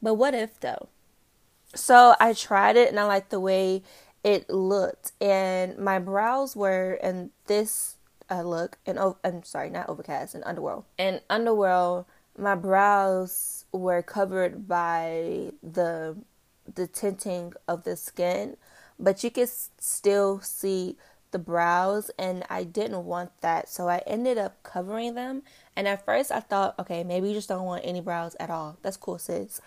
But 0.00 0.14
what 0.14 0.34
if 0.34 0.60
though? 0.60 0.88
So 1.74 2.14
I 2.18 2.32
tried 2.32 2.76
it 2.76 2.88
and 2.88 2.98
I 2.98 3.04
liked 3.04 3.30
the 3.30 3.40
way 3.40 3.82
it 4.24 4.48
looked. 4.50 5.12
And 5.20 5.78
my 5.78 5.98
brows 5.98 6.56
were 6.56 6.94
in 6.94 7.30
this 7.46 7.96
uh, 8.30 8.42
look, 8.42 8.78
and 8.86 8.98
oh, 8.98 9.16
I'm 9.24 9.42
sorry, 9.42 9.70
not 9.70 9.88
overcast, 9.88 10.34
in 10.34 10.42
Underworld. 10.44 10.84
In 10.98 11.20
Underworld, 11.30 12.04
my 12.36 12.54
brows 12.54 13.64
were 13.72 14.02
covered 14.02 14.68
by 14.68 15.52
the 15.62 16.16
the 16.72 16.86
tinting 16.86 17.54
of 17.66 17.84
the 17.84 17.96
skin, 17.96 18.56
but 18.98 19.24
you 19.24 19.30
could 19.30 19.48
still 19.48 20.40
see 20.40 20.96
the 21.30 21.38
brows 21.38 22.10
and 22.18 22.44
I 22.48 22.64
didn't 22.64 23.04
want 23.04 23.30
that. 23.40 23.68
So 23.68 23.88
I 23.88 24.02
ended 24.06 24.38
up 24.38 24.62
covering 24.62 25.14
them. 25.14 25.42
And 25.76 25.86
at 25.86 26.04
first 26.04 26.32
I 26.32 26.40
thought, 26.40 26.78
okay, 26.78 27.04
maybe 27.04 27.28
you 27.28 27.34
just 27.34 27.48
don't 27.48 27.64
want 27.64 27.84
any 27.84 28.00
brows 28.00 28.36
at 28.40 28.50
all. 28.50 28.78
That's 28.82 28.96
cool, 28.96 29.18
sis. 29.18 29.60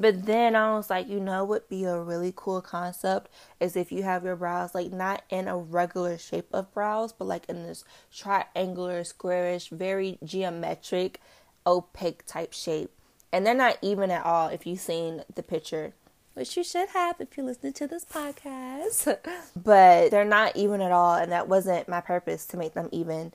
But 0.00 0.26
then 0.26 0.54
I 0.54 0.76
was 0.76 0.90
like, 0.90 1.08
you 1.08 1.18
know, 1.18 1.44
would 1.44 1.68
be 1.68 1.82
a 1.82 1.98
really 1.98 2.32
cool 2.34 2.62
concept 2.62 3.28
is 3.58 3.74
if 3.74 3.90
you 3.90 4.04
have 4.04 4.24
your 4.24 4.36
brows 4.36 4.72
like 4.72 4.92
not 4.92 5.24
in 5.28 5.48
a 5.48 5.58
regular 5.58 6.16
shape 6.16 6.46
of 6.52 6.72
brows, 6.72 7.12
but 7.12 7.24
like 7.24 7.46
in 7.48 7.64
this 7.64 7.84
triangular, 8.14 9.02
squarish, 9.02 9.70
very 9.70 10.16
geometric, 10.22 11.20
opaque 11.66 12.24
type 12.26 12.52
shape. 12.52 12.92
And 13.32 13.44
they're 13.44 13.54
not 13.54 13.76
even 13.82 14.12
at 14.12 14.24
all 14.24 14.48
if 14.48 14.68
you've 14.68 14.78
seen 14.78 15.24
the 15.34 15.42
picture, 15.42 15.94
which 16.34 16.56
you 16.56 16.62
should 16.62 16.90
have 16.90 17.16
if 17.18 17.36
you're 17.36 17.44
listening 17.44 17.72
to 17.74 17.88
this 17.88 18.04
podcast. 18.04 19.18
but 19.56 20.12
they're 20.12 20.24
not 20.24 20.56
even 20.56 20.80
at 20.80 20.92
all, 20.92 21.16
and 21.16 21.32
that 21.32 21.48
wasn't 21.48 21.88
my 21.88 22.00
purpose 22.00 22.46
to 22.46 22.56
make 22.56 22.74
them 22.74 22.88
even 22.92 23.32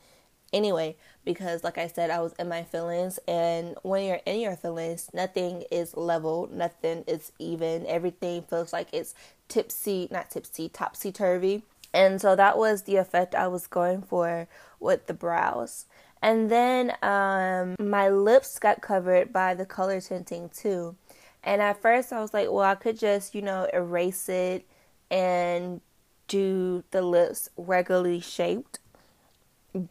anyway 0.54 0.96
because 1.26 1.64
like 1.64 1.78
I 1.78 1.88
said 1.88 2.10
I 2.10 2.22
was 2.22 2.34
in 2.34 2.48
my 2.48 2.64
feelings 2.64 3.20
and 3.28 3.76
when 3.82 4.06
you're 4.06 4.22
in 4.26 4.40
your 4.40 4.56
feelings 4.56 5.10
nothing 5.14 5.64
is 5.72 5.98
level 5.98 6.50
nothing 6.52 7.04
is 7.08 7.32
even. 7.40 7.86
Everything 7.88 8.44
feels 8.44 8.72
like 8.72 8.88
it's 8.94 9.16
tipsy 9.50 10.08
not 10.12 10.30
tipsy 10.30 10.70
topsy 10.70 11.12
turvy 11.12 11.64
and 11.94 12.22
so 12.22 12.36
that 12.36 12.58
was 12.58 12.84
the 12.84 12.98
effect 12.98 13.36
I 13.36 13.48
was 13.48 13.68
going 13.68 14.02
for 14.02 14.48
with 14.80 15.06
the 15.06 15.14
brows. 15.14 15.86
And 16.24 16.50
then 16.50 16.94
um, 17.04 17.76
my 17.80 18.10
lips 18.10 18.58
got 18.58 18.82
covered 18.82 19.32
by 19.32 19.54
the 19.54 19.66
color 19.66 20.02
tinting 20.02 20.50
too. 20.50 20.96
And 21.44 21.62
at 21.62 21.82
first 21.82 22.14
I 22.14 22.22
was 22.22 22.34
like 22.34 22.50
well 22.50 22.64
I 22.64 22.76
could 22.76 23.00
just 23.00 23.34
you 23.36 23.42
know 23.42 23.68
erase 23.74 24.30
it 24.30 24.66
and 25.10 25.82
do 26.28 26.84
the 26.92 27.02
lips 27.02 27.50
regularly 27.58 28.20
shaped 28.20 28.80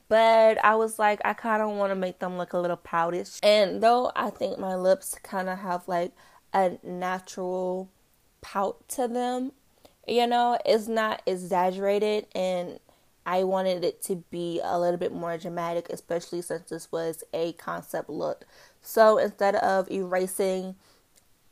but 0.08 0.64
I 0.64 0.74
was 0.76 0.98
like, 0.98 1.20
I 1.24 1.32
kind 1.32 1.62
of 1.62 1.70
want 1.70 1.90
to 1.90 1.96
make 1.96 2.20
them 2.20 2.38
look 2.38 2.52
a 2.52 2.58
little 2.58 2.76
poutish. 2.76 3.38
And 3.42 3.82
though 3.82 4.12
I 4.14 4.30
think 4.30 4.58
my 4.58 4.74
lips 4.76 5.16
kind 5.22 5.48
of 5.48 5.58
have 5.58 5.88
like 5.88 6.12
a 6.52 6.78
natural 6.82 7.90
pout 8.40 8.88
to 8.90 9.08
them, 9.08 9.52
you 10.06 10.26
know, 10.26 10.58
it's 10.64 10.86
not 10.86 11.22
exaggerated. 11.26 12.26
And 12.34 12.78
I 13.26 13.44
wanted 13.44 13.84
it 13.84 14.02
to 14.02 14.16
be 14.30 14.60
a 14.62 14.78
little 14.78 14.98
bit 14.98 15.12
more 15.12 15.36
dramatic, 15.36 15.88
especially 15.90 16.42
since 16.42 16.68
this 16.70 16.90
was 16.92 17.24
a 17.32 17.52
concept 17.54 18.08
look. 18.08 18.44
So 18.82 19.18
instead 19.18 19.56
of 19.56 19.90
erasing 19.90 20.76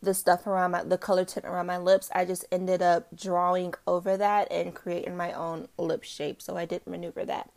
the 0.03 0.15
stuff 0.15 0.47
around 0.47 0.71
my 0.71 0.83
the 0.83 0.97
color 0.97 1.25
tint 1.25 1.45
around 1.47 1.67
my 1.67 1.79
lips, 1.79 2.11
I 2.15 2.25
just 2.25 2.45
ended 2.51 2.81
up 2.81 3.09
drawing 3.15 3.75
over 3.87 4.17
that 4.17 4.51
and 4.51 4.75
creating 4.75 5.17
my 5.17 5.33
own 5.33 5.69
lip 5.79 6.05
shape. 6.05 6.41
So 6.41 6.57
I 6.57 6.65
did 6.65 6.87
maneuver 6.87 7.25
that 7.25 7.51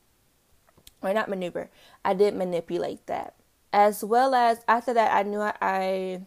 or 1.09 1.13
not 1.13 1.29
maneuver. 1.29 1.69
I 2.03 2.13
did 2.13 2.35
manipulate 2.35 3.05
that. 3.07 3.33
As 3.71 4.03
well 4.03 4.35
as 4.35 4.59
after 4.67 4.93
that, 4.93 5.13
I 5.13 5.23
knew 5.23 5.41
I, 5.41 6.21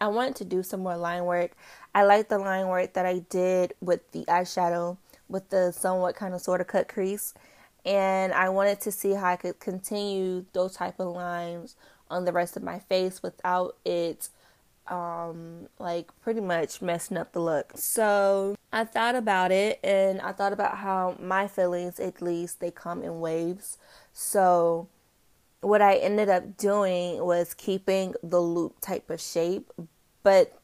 I 0.00 0.06
wanted 0.08 0.36
to 0.36 0.44
do 0.44 0.62
some 0.62 0.80
more 0.80 0.96
line 0.96 1.24
work. 1.24 1.52
I 1.94 2.04
like 2.04 2.28
the 2.28 2.38
line 2.38 2.68
work 2.68 2.92
that 2.94 3.06
I 3.06 3.20
did 3.30 3.74
with 3.80 4.10
the 4.12 4.24
eyeshadow 4.24 4.96
with 5.28 5.50
the 5.50 5.72
somewhat 5.72 6.16
kind 6.16 6.34
of 6.34 6.40
sort 6.40 6.60
of 6.60 6.66
cut 6.66 6.88
crease. 6.88 7.34
And 7.84 8.32
I 8.32 8.48
wanted 8.48 8.80
to 8.82 8.92
see 8.92 9.12
how 9.12 9.26
I 9.32 9.36
could 9.36 9.60
continue 9.60 10.44
those 10.52 10.74
type 10.74 10.98
of 10.98 11.14
lines 11.14 11.76
on 12.10 12.24
the 12.24 12.32
rest 12.32 12.56
of 12.56 12.62
my 12.62 12.78
face 12.78 13.22
without 13.22 13.76
it 13.84 14.30
um 14.88 15.68
like 15.78 16.08
pretty 16.22 16.40
much 16.40 16.80
messing 16.80 17.18
up 17.18 17.32
the 17.32 17.40
look. 17.40 17.72
So 17.76 18.56
I 18.72 18.84
thought 18.84 19.14
about 19.14 19.52
it 19.52 19.78
and 19.84 20.18
I 20.22 20.32
thought 20.32 20.54
about 20.54 20.78
how 20.78 21.14
my 21.20 21.46
feelings 21.46 22.00
at 22.00 22.22
least 22.22 22.60
they 22.60 22.70
come 22.70 23.02
in 23.02 23.20
waves. 23.20 23.76
So 24.20 24.88
what 25.60 25.80
I 25.80 25.94
ended 25.94 26.28
up 26.28 26.56
doing 26.56 27.24
was 27.24 27.54
keeping 27.54 28.14
the 28.20 28.40
loop 28.40 28.80
type 28.80 29.10
of 29.10 29.20
shape, 29.20 29.70
but 30.24 30.60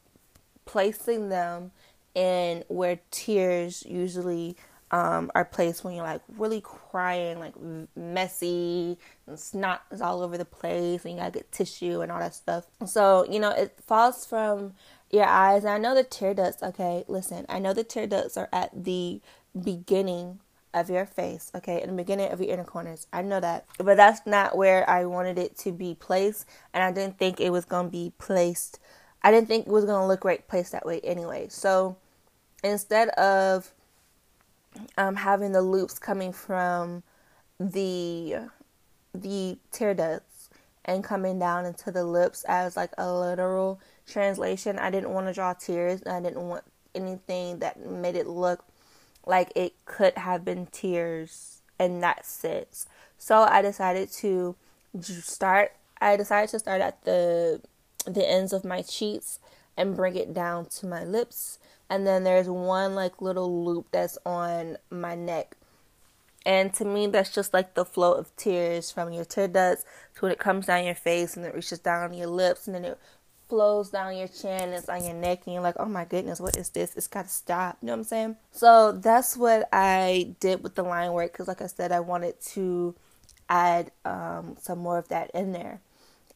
placing 0.65 1.29
them 1.29 1.71
in 2.13 2.65
where 2.67 2.99
tears 3.11 3.85
usually 3.87 4.57
um, 4.91 5.31
are 5.33 5.45
placed 5.45 5.85
when 5.85 5.95
you're 5.95 6.03
like 6.03 6.19
really 6.37 6.59
crying, 6.59 7.39
like 7.39 7.53
messy, 7.95 8.97
and 9.25 9.39
snot 9.39 9.83
is 9.89 10.01
all 10.01 10.21
over 10.21 10.37
the 10.37 10.43
place, 10.43 11.05
and 11.05 11.13
you 11.13 11.19
gotta 11.19 11.31
get 11.31 11.49
tissue 11.53 12.01
and 12.01 12.11
all 12.11 12.19
that 12.19 12.35
stuff. 12.35 12.65
So, 12.85 13.25
you 13.31 13.39
know, 13.39 13.51
it 13.51 13.79
falls 13.87 14.25
from 14.25 14.73
your 15.11 15.27
eyes. 15.27 15.63
And 15.63 15.71
I 15.71 15.77
know 15.77 15.95
the 15.95 16.03
tear 16.03 16.33
ducts, 16.33 16.61
okay, 16.61 17.05
listen, 17.07 17.45
I 17.47 17.59
know 17.59 17.71
the 17.71 17.85
tear 17.85 18.05
ducts 18.05 18.35
are 18.35 18.49
at 18.51 18.83
the 18.83 19.21
beginning 19.57 20.41
of 20.75 20.89
your 20.89 21.05
face, 21.05 21.51
okay, 21.55 21.81
in 21.81 21.89
the 21.89 21.95
beginning 21.95 22.31
of 22.31 22.39
your 22.39 22.51
inner 22.51 22.63
corners. 22.63 23.07
I 23.11 23.23
know 23.23 23.39
that. 23.39 23.65
But 23.77 23.97
that's 23.97 24.27
not 24.27 24.55
where 24.55 24.87
I 24.87 25.05
wanted 25.05 25.39
it 25.39 25.57
to 25.59 25.71
be 25.71 25.95
placed, 25.95 26.45
and 26.73 26.83
I 26.83 26.91
didn't 26.91 27.17
think 27.17 27.39
it 27.39 27.49
was 27.49 27.65
gonna 27.65 27.89
be 27.89 28.13
placed. 28.19 28.79
I 29.23 29.31
didn't 29.31 29.47
think 29.47 29.65
it 29.65 29.71
was 29.71 29.85
gonna 29.85 30.05
look 30.05 30.23
right 30.23 30.47
placed 30.47 30.73
that 30.73 30.85
way 30.85 30.99
anyway. 31.03 31.47
So 31.49 31.97
instead 32.63 33.09
of 33.09 33.73
um, 34.97 35.15
having 35.15 35.53
the 35.53 35.61
loops 35.61 35.97
coming 35.97 36.33
from 36.33 37.03
the 37.59 38.49
the 39.13 39.57
tear 39.71 39.93
ducts 39.93 40.49
and 40.83 41.03
coming 41.03 41.39
down 41.39 41.65
into 41.65 41.89
the 41.91 42.03
lips 42.03 42.43
as 42.47 42.75
like 42.75 42.91
a 42.97 43.11
literal 43.11 43.79
translation. 44.05 44.77
I 44.77 44.91
didn't 44.91 45.11
want 45.11 45.27
to 45.27 45.33
draw 45.33 45.53
tears. 45.53 46.03
I 46.05 46.19
didn't 46.19 46.47
want 46.47 46.63
anything 46.93 47.59
that 47.59 47.83
made 47.85 48.15
it 48.15 48.27
look 48.27 48.63
like 49.25 49.51
it 49.55 49.73
could 49.85 50.17
have 50.17 50.45
been 50.45 50.67
tears 50.67 51.61
in 51.79 51.99
that 52.01 52.25
sense. 52.25 52.87
So 53.17 53.41
I 53.41 53.61
decided 53.61 54.11
to 54.13 54.55
start. 55.01 55.73
I 55.99 56.15
decided 56.17 56.49
to 56.49 56.59
start 56.59 56.81
at 56.81 57.03
the 57.05 57.61
the 58.05 58.29
ends 58.29 58.53
of 58.53 58.63
my 58.63 58.81
cheeks 58.81 59.39
and 59.75 59.95
bring 59.95 60.15
it 60.15 60.33
down 60.33 60.67
to 60.67 60.85
my 60.85 61.03
lips 61.03 61.59
and 61.89 62.05
then 62.05 62.23
there's 62.23 62.49
one 62.49 62.95
like 62.95 63.21
little 63.21 63.63
loop 63.63 63.87
that's 63.91 64.17
on 64.25 64.77
my 64.89 65.15
neck. 65.15 65.55
And 66.45 66.73
to 66.75 66.85
me, 66.85 67.07
that's 67.07 67.33
just 67.33 67.53
like 67.53 67.73
the 67.73 67.85
flow 67.85 68.13
of 68.13 68.35
tears 68.35 68.91
from 68.91 69.11
your 69.11 69.25
tear 69.25 69.47
ducts 69.47 69.83
to 70.15 70.21
when 70.21 70.31
it 70.31 70.39
comes 70.39 70.67
down 70.67 70.85
your 70.85 70.95
face 70.95 71.35
and 71.35 71.45
it 71.45 71.55
reaches 71.55 71.79
down 71.79 72.13
your 72.13 72.27
lips 72.27 72.67
and 72.67 72.75
then 72.75 72.85
it 72.85 72.99
flows 73.47 73.89
down 73.89 74.17
your 74.17 74.27
chin, 74.27 74.73
it's 74.73 74.89
on 74.89 75.03
your 75.03 75.13
neck, 75.13 75.41
and 75.45 75.53
you're 75.53 75.63
like, 75.63 75.75
oh 75.79 75.85
my 75.85 76.05
goodness, 76.05 76.39
what 76.39 76.55
is 76.57 76.69
this? 76.69 76.95
It's 76.95 77.07
got 77.07 77.25
to 77.25 77.31
stop. 77.31 77.77
You 77.81 77.87
know 77.87 77.93
what 77.93 77.99
I'm 77.99 78.03
saying? 78.05 78.35
So 78.51 78.91
that's 78.91 79.37
what 79.37 79.67
I 79.71 80.35
did 80.39 80.63
with 80.63 80.75
the 80.75 80.83
line 80.83 81.13
work 81.13 81.31
because, 81.31 81.47
like 81.47 81.61
I 81.61 81.67
said, 81.67 81.91
I 81.91 81.99
wanted 81.99 82.39
to 82.53 82.95
add 83.49 83.91
um, 84.03 84.57
some 84.61 84.79
more 84.79 84.97
of 84.97 85.07
that 85.09 85.31
in 85.33 85.51
there. 85.51 85.81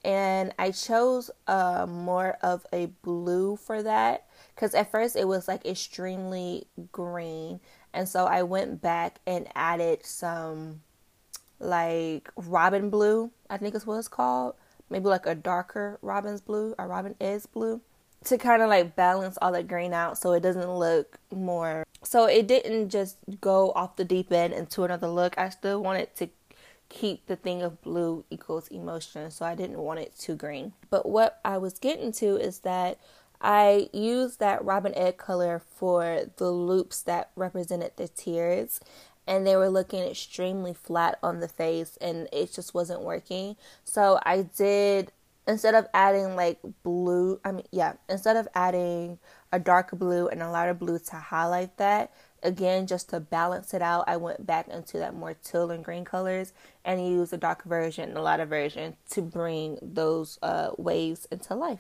And 0.05 0.53
I 0.57 0.71
chose 0.71 1.29
uh, 1.47 1.85
more 1.85 2.37
of 2.41 2.65
a 2.71 2.85
blue 3.03 3.57
for 3.57 3.83
that 3.83 4.25
because 4.59 4.75
at 4.75 4.91
first 4.91 5.15
it 5.15 5.25
was 5.25 5.47
like 5.47 5.65
extremely 5.65 6.67
green 6.91 7.61
and 7.93 8.09
so 8.09 8.25
i 8.25 8.43
went 8.43 8.81
back 8.81 9.19
and 9.25 9.47
added 9.55 10.05
some 10.05 10.81
like 11.59 12.29
robin 12.35 12.89
blue 12.89 13.31
i 13.49 13.57
think 13.57 13.73
is 13.73 13.87
what 13.87 13.97
it's 13.97 14.09
called 14.09 14.53
maybe 14.89 15.05
like 15.05 15.25
a 15.25 15.35
darker 15.35 15.97
robin's 16.01 16.41
blue 16.41 16.75
or 16.77 16.87
robin 16.87 17.15
is 17.19 17.45
blue 17.45 17.81
to 18.23 18.37
kind 18.37 18.61
of 18.61 18.69
like 18.69 18.95
balance 18.95 19.37
all 19.41 19.51
the 19.51 19.63
green 19.63 19.93
out 19.93 20.17
so 20.17 20.33
it 20.33 20.41
doesn't 20.41 20.69
look 20.69 21.19
more. 21.33 21.85
So 22.03 22.25
it 22.25 22.47
didn't 22.47 22.89
just 22.89 23.17
go 23.39 23.71
off 23.71 23.95
the 23.95 24.05
deep 24.05 24.31
end 24.31 24.53
into 24.53 24.83
another 24.83 25.07
look. 25.07 25.37
I 25.37 25.49
still 25.49 25.81
wanted 25.81 26.15
to 26.17 26.29
keep 26.89 27.27
the 27.27 27.35
thing 27.35 27.61
of 27.61 27.81
blue 27.83 28.25
equals 28.31 28.67
emotion 28.69 29.29
so 29.29 29.45
i 29.45 29.53
didn't 29.53 29.77
want 29.77 29.99
it 29.99 30.11
too 30.17 30.35
green. 30.35 30.73
But 30.89 31.07
what 31.07 31.39
i 31.45 31.57
was 31.57 31.77
getting 31.77 32.11
to 32.13 32.35
is 32.35 32.59
that 32.59 32.99
I 33.41 33.89
used 33.93 34.39
that 34.39 34.65
robin 34.65 34.93
egg 34.95 35.17
color 35.17 35.59
for 35.59 36.25
the 36.37 36.51
loops 36.51 37.01
that 37.03 37.29
represented 37.35 37.91
the 37.95 38.07
tears 38.07 38.81
and 39.29 39.45
they 39.45 39.55
were 39.55 39.69
looking 39.69 40.01
extremely 40.03 40.73
flat 40.73 41.19
on 41.21 41.39
the 41.39 41.47
face 41.47 41.97
and 42.01 42.27
it 42.33 42.51
just 42.51 42.73
wasn't 42.73 43.01
working. 43.01 43.55
So 43.85 44.19
I 44.25 44.41
did 44.57 45.11
instead 45.47 45.75
of 45.75 45.87
adding 45.93 46.35
like 46.35 46.59
blue, 46.83 47.39
I 47.45 47.51
mean 47.51 47.65
yeah, 47.71 47.93
instead 48.09 48.35
of 48.35 48.47
adding 48.55 49.19
a 49.51 49.59
darker 49.59 49.95
blue 49.95 50.27
and 50.27 50.41
a 50.41 50.49
lighter 50.49 50.73
blue 50.73 50.97
to 50.97 51.15
highlight 51.15 51.77
that, 51.77 52.11
again 52.41 52.87
just 52.87 53.11
to 53.11 53.19
balance 53.19 53.71
it 53.75 53.83
out, 53.83 54.05
I 54.07 54.17
went 54.17 54.47
back 54.47 54.67
into 54.67 54.97
that 54.97 55.13
more 55.13 55.35
teal 55.35 55.69
and 55.69 55.85
green 55.85 56.05
colors 56.05 56.51
and 56.83 57.07
used 57.07 57.31
a 57.31 57.37
darker 57.37 57.69
version 57.69 58.09
and 58.09 58.17
a 58.17 58.21
lighter 58.23 58.47
version 58.47 58.97
to 59.11 59.21
bring 59.21 59.77
those 59.79 60.39
uh, 60.41 60.71
waves 60.77 61.27
into 61.31 61.53
life. 61.53 61.79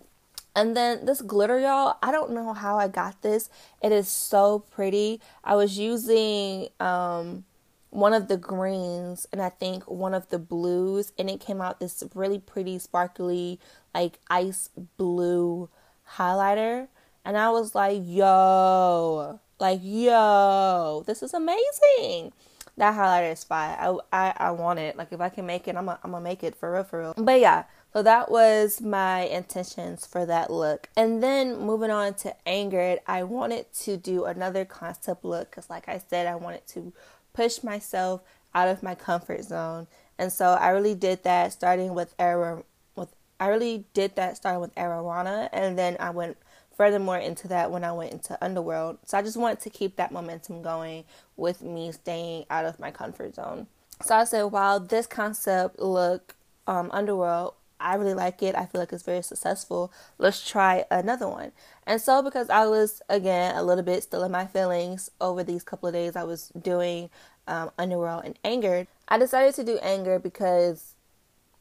And 0.59 0.75
then 0.75 1.05
this 1.05 1.21
glitter, 1.21 1.57
y'all, 1.57 1.95
I 2.03 2.11
don't 2.11 2.31
know 2.31 2.51
how 2.51 2.77
I 2.77 2.89
got 2.89 3.21
this. 3.21 3.49
It 3.81 3.93
is 3.93 4.09
so 4.09 4.59
pretty. 4.59 5.21
I 5.41 5.55
was 5.55 5.79
using 5.79 6.67
um, 6.81 7.45
one 7.91 8.13
of 8.13 8.27
the 8.27 8.35
greens 8.35 9.25
and 9.31 9.41
I 9.41 9.51
think 9.51 9.89
one 9.89 10.13
of 10.13 10.27
the 10.27 10.37
blues, 10.37 11.13
and 11.17 11.29
it 11.29 11.39
came 11.39 11.61
out 11.61 11.79
this 11.79 12.03
really 12.13 12.39
pretty, 12.39 12.77
sparkly, 12.77 13.57
like 13.95 14.19
ice 14.29 14.69
blue 14.97 15.69
highlighter. 16.17 16.89
And 17.23 17.37
I 17.37 17.51
was 17.51 17.73
like, 17.73 18.01
yo, 18.03 19.39
like, 19.61 19.79
yo, 19.81 21.05
this 21.07 21.23
is 21.23 21.33
amazing. 21.33 22.33
That 22.75 22.95
highlighter 22.95 23.31
is 23.31 23.45
fire. 23.45 23.77
I, 23.79 23.97
I, 24.11 24.33
I 24.35 24.51
want 24.51 24.79
it. 24.79 24.97
Like, 24.97 25.13
if 25.13 25.21
I 25.21 25.29
can 25.29 25.45
make 25.45 25.69
it, 25.69 25.77
I'm 25.77 25.85
going 25.85 25.99
to 26.03 26.19
make 26.19 26.43
it 26.43 26.55
for 26.55 26.73
real, 26.73 26.83
for 26.83 26.99
real. 26.99 27.13
But 27.17 27.39
yeah, 27.39 27.63
so 27.93 28.03
that 28.03 28.29
was 28.29 28.81
my 28.81 29.21
intentions 29.21 30.05
for 30.05 30.25
that 30.25 30.51
look. 30.51 30.89
And 30.95 31.23
then 31.23 31.59
moving 31.59 31.89
on 31.89 32.13
to 32.15 32.35
Angered, 32.47 32.99
I 33.07 33.23
wanted 33.23 33.71
to 33.81 33.97
do 33.97 34.25
another 34.25 34.63
concept 34.63 35.25
look 35.25 35.49
because, 35.49 35.69
like 35.69 35.89
I 35.89 36.01
said, 36.07 36.27
I 36.27 36.35
wanted 36.35 36.67
to 36.67 36.93
push 37.33 37.63
myself 37.63 38.21
out 38.53 38.67
of 38.67 38.83
my 38.83 38.93
comfort 38.93 39.43
zone. 39.43 39.87
And 40.19 40.31
so 40.31 40.49
I 40.53 40.69
really 40.69 40.95
did 40.95 41.23
that 41.23 41.53
starting 41.53 41.93
with 41.93 42.13
Era 42.19 42.63
with 42.95 43.09
I 43.39 43.47
really 43.47 43.85
did 43.93 44.15
that 44.17 44.37
starting 44.37 44.61
with 44.61 44.75
Ararauna 44.75 45.49
and 45.53 45.77
then 45.77 45.95
I 45.99 46.09
went 46.09 46.37
furthermore 46.75 47.17
into 47.17 47.47
that 47.47 47.71
when 47.71 47.83
I 47.83 47.91
went 47.91 48.11
into 48.11 48.37
Underworld. 48.43 48.99
So 49.05 49.17
I 49.17 49.21
just 49.21 49.37
wanted 49.37 49.61
to 49.61 49.69
keep 49.69 49.95
that 49.95 50.11
momentum 50.11 50.61
going 50.61 51.05
with 51.37 51.61
me 51.61 51.91
staying 51.91 52.45
out 52.49 52.65
of 52.65 52.79
my 52.79 52.91
comfort 52.91 53.35
zone. 53.35 53.67
So 54.01 54.15
I 54.15 54.23
said, 54.25 54.43
while 54.43 54.79
this 54.79 55.07
concept 55.07 55.79
look 55.79 56.35
um, 56.67 56.89
Underworld 56.93 57.55
I 57.79 57.95
really 57.95 58.13
like 58.13 58.43
it. 58.43 58.55
I 58.55 58.65
feel 58.65 58.81
like 58.81 58.93
it's 58.93 59.03
very 59.03 59.21
successful. 59.23 59.91
Let's 60.17 60.47
try 60.47 60.85
another 60.91 61.27
one. 61.27 61.51
And 61.85 62.01
so, 62.01 62.21
because 62.21 62.49
I 62.49 62.67
was, 62.67 63.01
again, 63.09 63.55
a 63.55 63.63
little 63.63 63.83
bit 63.83 64.03
still 64.03 64.23
in 64.23 64.31
my 64.31 64.45
feelings 64.45 65.09
over 65.21 65.43
these 65.43 65.63
couple 65.63 65.87
of 65.87 65.93
days, 65.93 66.15
I 66.15 66.23
was 66.23 66.51
doing 66.59 67.09
um, 67.47 67.71
Underworld 67.77 68.25
and 68.25 68.37
Angered. 68.43 68.87
I 69.07 69.17
decided 69.17 69.55
to 69.55 69.63
do 69.63 69.77
Anger 69.79 70.19
because 70.19 70.95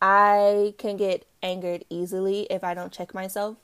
I 0.01 0.75
can 0.79 0.97
get 0.97 1.27
angered 1.43 1.85
easily 1.91 2.43
if 2.51 2.63
I 2.63 2.75
don't 2.75 2.93
check 2.93 3.15
myself. 3.15 3.57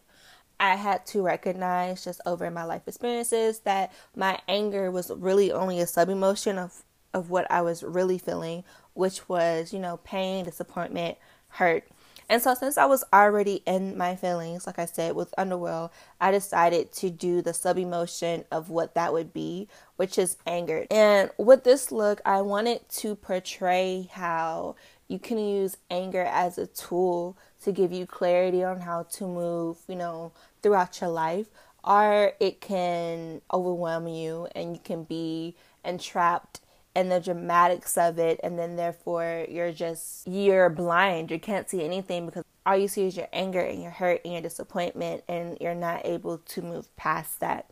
I 0.59 0.77
had 0.77 1.05
to 1.07 1.23
recognize 1.23 2.05
just 2.05 2.21
over 2.27 2.51
my 2.51 2.65
life 2.65 2.83
experiences 2.87 3.61
that 3.61 3.93
my 4.17 4.39
anger 4.49 4.91
was 4.91 5.11
really 5.11 5.53
only 5.53 5.81
a 5.81 5.87
sub 5.87 6.09
emotion 6.09 6.59
of, 6.59 6.85
of 7.13 7.29
what 7.31 7.51
I 7.51 7.61
was 7.63 7.83
really 7.83 8.19
feeling, 8.19 8.65
which 8.95 9.29
was, 9.29 9.73
you 9.73 9.79
know, 9.79 9.99
pain, 9.99 10.45
disappointment, 10.45 11.19
hurt. 11.49 11.87
And 12.29 12.41
so, 12.41 12.55
since 12.55 12.79
I 12.79 12.87
was 12.87 13.05
already 13.13 13.63
in 13.67 13.99
my 13.99 14.17
feelings, 14.17 14.67
like 14.67 14.79
I 14.79 14.87
said, 14.87 15.15
with 15.15 15.35
Underworld, 15.37 15.91
I 16.21 16.31
decided 16.31 16.93
to 16.95 17.11
do 17.11 17.43
the 17.43 17.53
sub 17.53 17.77
emotion 17.77 18.45
of 18.51 18.71
what 18.71 18.95
that 18.95 19.13
would 19.13 19.33
be, 19.33 19.69
which 19.97 20.19
is 20.19 20.39
anger. 20.47 20.87
And 20.91 21.31
with 21.39 21.65
this 21.65 21.93
look, 21.93 22.21
I 22.25 22.41
wanted 22.41 22.89
to 22.89 23.15
portray 23.15 24.09
how 24.13 24.77
you 25.07 25.19
can 25.19 25.39
use 25.39 25.77
anger 25.91 26.23
as 26.23 26.57
a 26.57 26.67
tool 26.67 27.37
to 27.63 27.73
give 27.73 27.93
you 27.93 28.07
clarity 28.07 28.65
on 28.65 28.81
how 28.81 29.03
to 29.03 29.27
move, 29.27 29.79
you 29.87 29.97
know, 29.97 30.33
throughout 30.63 31.01
your 31.01 31.11
life, 31.11 31.47
or 31.85 32.33
it 32.41 32.61
can 32.61 33.43
overwhelm 33.53 34.09
you 34.09 34.49
and 34.55 34.75
you 34.75 34.81
can 34.83 35.05
be 35.05 35.55
entrapped 35.85 36.61
and 36.95 37.11
the 37.11 37.21
dramatics 37.21 37.99
of 37.99 38.19
it 38.19 38.39
and 38.43 38.59
then 38.59 38.77
therefore 38.77 39.47
you're 39.49 39.73
just 39.73 40.27
you're 40.27 40.71
blind. 40.71 41.31
You 41.31 41.39
can't 41.39 41.69
see 41.69 41.85
anything 41.85 42.27
because 42.27 42.45
all 42.65 42.77
you 42.77 42.89
see 42.89 43.07
is 43.07 43.17
your 43.17 43.29
anger 43.33 43.61
and 43.61 43.83
your 43.83 43.91
hurt 43.91 44.21
and 44.25 44.33
your 44.33 44.43
disappointment 44.43 45.25
and 45.29 45.59
you're 45.61 45.75
not 45.75 46.07
able 46.07 46.39
to 46.39 46.63
move 46.63 46.95
past 46.97 47.41
that. 47.41 47.67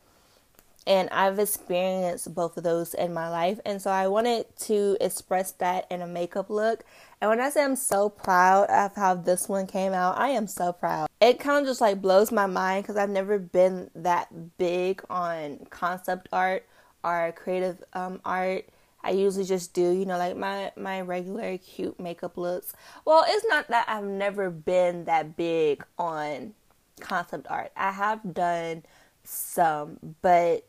And 0.85 1.08
I've 1.11 1.38
experienced 1.38 2.35
both 2.35 2.56
of 2.56 2.64
those 2.64 2.92
in 2.94 3.14
my 3.14 3.28
life 3.28 3.61
and 3.64 3.80
so 3.80 3.90
I 3.90 4.08
wanted 4.08 4.46
to 4.61 4.96
express 5.00 5.52
that 5.52 5.87
in 5.90 6.02
a 6.02 6.06
makeup 6.06 6.50
look. 6.50 6.85
And 7.20 7.30
when 7.30 7.40
I 7.40 7.50
say 7.50 7.62
I'm 7.62 7.76
so 7.76 8.08
proud 8.08 8.68
of 8.68 8.96
how 8.96 9.14
this 9.14 9.48
one 9.48 9.68
came 9.68 9.92
out 9.92 10.18
I 10.18 10.30
am 10.30 10.48
so 10.48 10.72
proud. 10.72 11.08
It 11.20 11.38
kind 11.38 11.61
of 11.61 11.70
just 11.70 11.80
like 11.80 12.02
blows 12.02 12.32
my 12.32 12.46
mind 12.46 12.82
because 12.82 12.96
I've 12.96 13.08
never 13.08 13.38
been 13.38 13.88
that 13.94 14.58
big 14.58 15.02
on 15.08 15.66
concept 15.70 16.28
art 16.32 16.66
or 17.04 17.32
creative 17.37 17.82
um, 17.92 18.20
art 18.24 18.68
I 19.04 19.10
usually 19.10 19.44
just 19.44 19.74
do, 19.74 19.90
you 19.90 20.06
know, 20.06 20.18
like 20.18 20.36
my 20.36 20.72
my 20.76 21.00
regular 21.00 21.58
cute 21.58 21.98
makeup 21.98 22.36
looks. 22.36 22.72
Well, 23.04 23.24
it's 23.26 23.46
not 23.48 23.68
that 23.68 23.88
I've 23.88 24.04
never 24.04 24.50
been 24.50 25.04
that 25.04 25.36
big 25.36 25.84
on 25.98 26.54
concept 27.00 27.46
art. 27.50 27.72
I 27.76 27.90
have 27.92 28.34
done 28.34 28.84
some, 29.24 29.98
but 30.22 30.64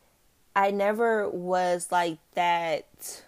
I 0.56 0.72
never 0.72 1.30
was 1.30 1.91
like 1.91 2.17
that. 2.34 3.24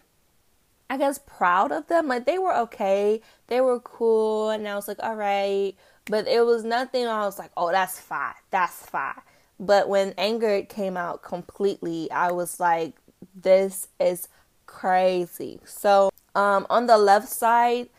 I 0.90 0.98
guess 0.98 1.20
proud 1.20 1.72
of 1.72 1.88
them. 1.88 2.08
Like 2.08 2.26
they 2.26 2.38
were 2.38 2.56
okay, 2.58 3.22
they 3.48 3.62
were 3.62 3.80
cool, 3.80 4.50
and 4.50 4.68
I 4.68 4.76
was 4.76 4.88
like, 4.88 5.02
all 5.02 5.16
right. 5.16 5.76
But 6.08 6.28
it 6.28 6.46
was 6.46 6.64
nothing. 6.64 7.08
I 7.08 7.26
was 7.26 7.40
like, 7.40 7.52
oh, 7.58 7.72
that's 7.72 8.00
fine, 8.00 8.34
that's 8.52 8.86
fine. 8.86 9.22
But 9.60 9.88
when 9.88 10.14
anger 10.18 10.64
came 10.64 10.98
out 10.98 11.24
completely, 11.24 12.12
I 12.12 12.32
was 12.32 12.60
like, 12.60 12.96
this 13.34 13.88
is 14.00 14.28
crazy. 14.66 15.60
So 15.66 16.10
um, 16.36 16.66
on 16.70 16.86
the 16.88 16.98
left 16.98 17.30
side, 17.30 17.90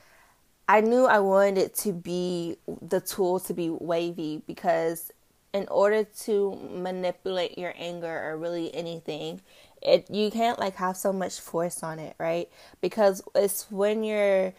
I 0.69 0.81
knew 0.81 1.07
I 1.07 1.21
wanted 1.21 1.59
it 1.59 1.75
to 1.77 1.93
be 1.93 2.57
the 2.83 3.01
tool 3.01 3.41
to 3.41 3.55
be 3.55 3.71
wavy 3.71 4.43
because 4.47 5.13
in 5.55 5.67
order 5.69 6.05
to 6.05 6.59
manipulate 6.71 7.57
your 7.57 7.73
anger 7.79 8.31
or 8.31 8.37
really 8.37 8.75
anything, 8.75 9.41
it 9.81 10.11
you 10.11 10.31
can't 10.31 10.59
like 10.59 10.75
have 10.77 10.97
so 10.97 11.13
much 11.13 11.41
force 11.41 11.83
on 11.83 11.99
it, 11.99 12.15
right? 12.19 12.51
Because 12.81 13.23
it's 13.35 13.71
when 13.71 14.05
you're 14.05 14.53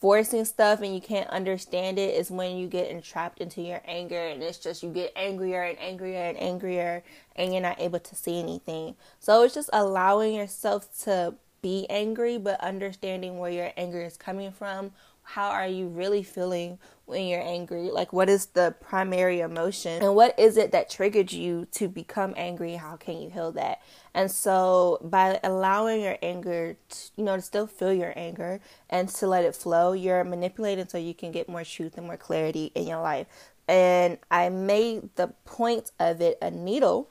forcing 0.00 0.44
stuff 0.44 0.82
and 0.82 0.94
you 0.94 1.00
can't 1.00 1.28
understand 1.30 1.98
it 1.98 2.14
is 2.14 2.30
when 2.30 2.56
you 2.56 2.66
get 2.66 2.90
entrapped 2.90 3.40
into 3.40 3.62
your 3.62 3.80
anger 3.86 4.18
and 4.18 4.42
it's 4.42 4.58
just 4.58 4.82
you 4.82 4.90
get 4.90 5.12
angrier 5.16 5.62
and 5.62 5.78
angrier 5.78 6.22
and 6.22 6.38
angrier 6.38 7.02
and 7.34 7.52
you're 7.52 7.62
not 7.62 7.80
able 7.80 7.98
to 7.98 8.14
see 8.14 8.38
anything. 8.38 8.94
So 9.20 9.42
it's 9.42 9.54
just 9.54 9.70
allowing 9.72 10.34
yourself 10.34 10.88
to 11.04 11.34
be 11.62 11.86
angry 11.88 12.38
but 12.38 12.60
understanding 12.60 13.38
where 13.38 13.50
your 13.50 13.72
anger 13.76 14.02
is 14.02 14.16
coming 14.16 14.52
from 14.52 14.92
how 15.26 15.50
are 15.50 15.66
you 15.66 15.88
really 15.88 16.22
feeling 16.22 16.78
when 17.06 17.26
you're 17.26 17.42
angry? 17.42 17.90
Like, 17.90 18.12
what 18.12 18.28
is 18.28 18.46
the 18.46 18.74
primary 18.80 19.40
emotion? 19.40 20.02
And 20.02 20.14
what 20.14 20.38
is 20.38 20.56
it 20.56 20.72
that 20.72 20.90
triggered 20.90 21.32
you 21.32 21.66
to 21.72 21.88
become 21.88 22.34
angry? 22.36 22.74
How 22.74 22.96
can 22.96 23.20
you 23.22 23.30
heal 23.30 23.52
that? 23.52 23.80
And 24.12 24.30
so, 24.30 24.98
by 25.02 25.40
allowing 25.42 26.02
your 26.02 26.18
anger, 26.20 26.76
to, 26.88 26.98
you 27.16 27.24
know, 27.24 27.36
to 27.36 27.42
still 27.42 27.66
feel 27.66 27.92
your 27.92 28.12
anger 28.16 28.60
and 28.90 29.08
to 29.08 29.26
let 29.26 29.44
it 29.44 29.54
flow, 29.54 29.92
you're 29.92 30.24
manipulating 30.24 30.88
so 30.88 30.98
you 30.98 31.14
can 31.14 31.32
get 31.32 31.48
more 31.48 31.64
truth 31.64 31.96
and 31.96 32.06
more 32.06 32.16
clarity 32.16 32.72
in 32.74 32.86
your 32.86 33.00
life. 33.00 33.26
And 33.68 34.18
I 34.30 34.48
made 34.48 35.14
the 35.16 35.28
point 35.44 35.90
of 35.98 36.20
it 36.20 36.38
a 36.42 36.50
needle 36.50 37.08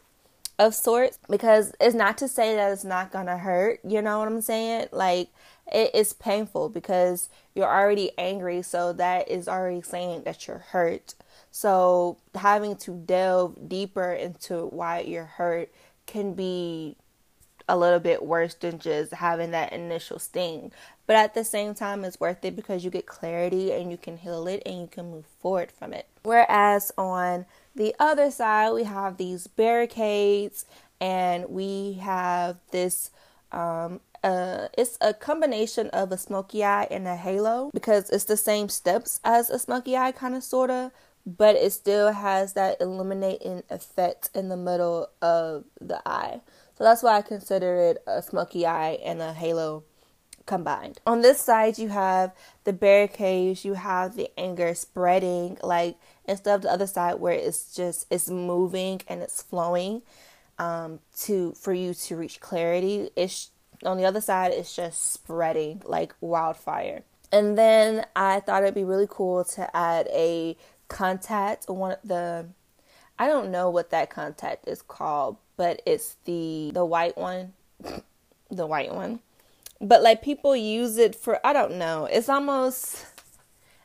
of 0.58 0.74
sorts 0.74 1.20
because 1.30 1.74
it's 1.82 1.96
not 1.96 2.18
to 2.20 2.28
say 2.28 2.56
that 2.56 2.72
it's 2.72 2.86
not 2.86 3.12
gonna 3.12 3.38
hurt, 3.38 3.80
you 3.84 4.02
know 4.02 4.20
what 4.20 4.28
I'm 4.28 4.42
saying? 4.42 4.88
Like, 4.92 5.30
it 5.72 5.94
is 5.96 6.14
painful 6.14 6.70
because 6.70 7.30
you're 7.54 7.72
already 7.72 8.12
angry, 8.18 8.62
so 8.62 8.94
that 8.94 9.30
is 9.30 9.48
already 9.48 9.82
saying 9.82 10.24
that 10.24 10.48
you're 10.48 10.66
hurt. 10.70 11.16
So 11.52 12.18
having 12.36 12.76
to 12.78 12.92
delve 12.92 13.68
deeper 13.68 14.14
into 14.14 14.66
why 14.68 15.00
you're 15.00 15.26
hurt 15.26 15.72
can 16.06 16.34
be 16.34 16.98
a 17.68 17.78
little 17.78 18.00
bit 18.00 18.24
worse 18.24 18.54
than 18.54 18.78
just 18.78 19.14
having 19.14 19.52
that 19.52 19.74
initial 19.74 20.20
sting. 20.20 20.72
But 21.08 21.16
at 21.16 21.34
the 21.34 21.44
same 21.44 21.74
time, 21.74 22.04
it's 22.04 22.20
worth 22.20 22.44
it 22.46 22.56
because 22.56 22.84
you 22.84 22.92
get 22.92 23.06
clarity 23.06 23.72
and 23.72 23.90
you 23.90 23.98
can 23.98 24.18
heal 24.18 24.48
it 24.48 24.64
and 24.66 24.82
you 24.82 24.88
can 24.88 25.12
move 25.12 25.26
forward 25.40 25.72
from 25.72 25.94
it. 25.94 26.08
Whereas 26.24 26.92
on 26.98 27.46
the 27.76 27.96
other 28.00 28.32
side, 28.32 28.72
we 28.74 28.84
have 28.84 29.18
these 29.18 29.48
barricades 29.48 30.66
and 31.00 31.50
we 31.50 31.94
have 32.02 32.58
this 32.72 33.12
um, 33.52 34.00
uh, 34.26 34.70
it's 34.76 34.98
a 35.02 35.14
combination 35.14 35.88
of 35.90 36.12
a 36.12 36.18
smoky 36.18 36.64
eye 36.64 36.88
and 36.90 37.08
a 37.08 37.16
halo 37.16 37.70
because 37.72 38.10
it's 38.10 38.24
the 38.24 38.36
same 38.36 38.70
steps 38.70 39.20
as 39.24 39.52
a 39.52 39.60
smoky 39.60 39.96
eye, 39.96 40.12
kind 40.12 40.34
of, 40.34 40.44
sort 40.44 40.72
of, 40.72 40.92
but 41.28 41.56
it 41.56 41.72
still 41.72 42.12
has 42.12 42.54
that 42.54 42.82
illuminating 42.82 43.62
effect 43.70 44.32
in 44.34 44.50
the 44.50 44.58
middle 44.58 45.10
of 45.22 45.66
the 45.80 46.02
eye. 46.08 46.42
So 46.76 46.84
that's 46.84 47.04
why 47.04 47.18
I 47.18 47.22
consider 47.22 47.76
it 47.76 48.04
a 48.08 48.24
smoky 48.24 48.66
eye 48.66 48.98
and 49.06 49.22
a 49.22 49.32
halo 49.32 49.84
combined. 50.48 51.00
On 51.06 51.22
this 51.22 51.40
side, 51.40 51.78
you 51.78 51.90
have 51.90 52.34
the 52.64 52.74
barricades, 52.74 53.64
you 53.64 53.76
have 53.76 54.16
the 54.16 54.32
anger 54.40 54.74
spreading, 54.74 55.60
like 55.62 55.98
instead 56.28 56.56
of 56.56 56.62
the 56.64 56.72
other 56.72 56.88
side 56.88 57.20
where 57.20 57.34
it's 57.34 57.76
just 57.76 58.08
it's 58.10 58.28
moving 58.28 59.02
and 59.08 59.22
it's 59.22 59.44
flowing 59.44 60.02
um, 60.58 61.00
to 61.20 61.54
for 61.54 61.74
you 61.74 61.94
to 61.94 62.16
reach 62.16 62.40
clarity. 62.40 63.12
It's 63.16 63.52
on 63.86 63.98
the 63.98 64.06
other 64.06 64.22
side, 64.22 64.52
it's 64.52 64.76
just 64.76 65.14
spreading 65.14 65.82
like 65.86 66.14
wildfire. 66.22 67.04
And 67.32 67.58
then 67.58 68.06
I 68.16 68.40
thought 68.40 68.64
it'd 68.64 68.76
be 68.76 68.84
really 68.84 69.08
cool 69.10 69.44
to 69.44 69.76
add 69.76 70.08
a 70.12 70.56
contact, 70.88 71.70
one 71.70 71.94
of 71.94 72.00
the 72.04 72.48
I 73.18 73.28
don't 73.28 73.50
know 73.50 73.70
what 73.70 73.92
that 73.92 74.10
contact 74.10 74.68
is 74.68 74.82
called, 74.82 75.38
but 75.58 75.82
it's 75.86 76.18
the 76.26 76.72
the 76.74 76.86
white 76.86 77.18
one. 77.18 77.54
the 78.52 78.68
white 78.68 78.94
one. 78.94 79.20
But 79.82 80.02
like 80.04 80.22
people 80.22 80.56
use 80.56 80.98
it 80.98 81.16
for 81.16 81.46
I 81.46 81.54
don't 81.54 81.78
know. 81.78 82.06
It's 82.06 82.30
almost 82.30 83.06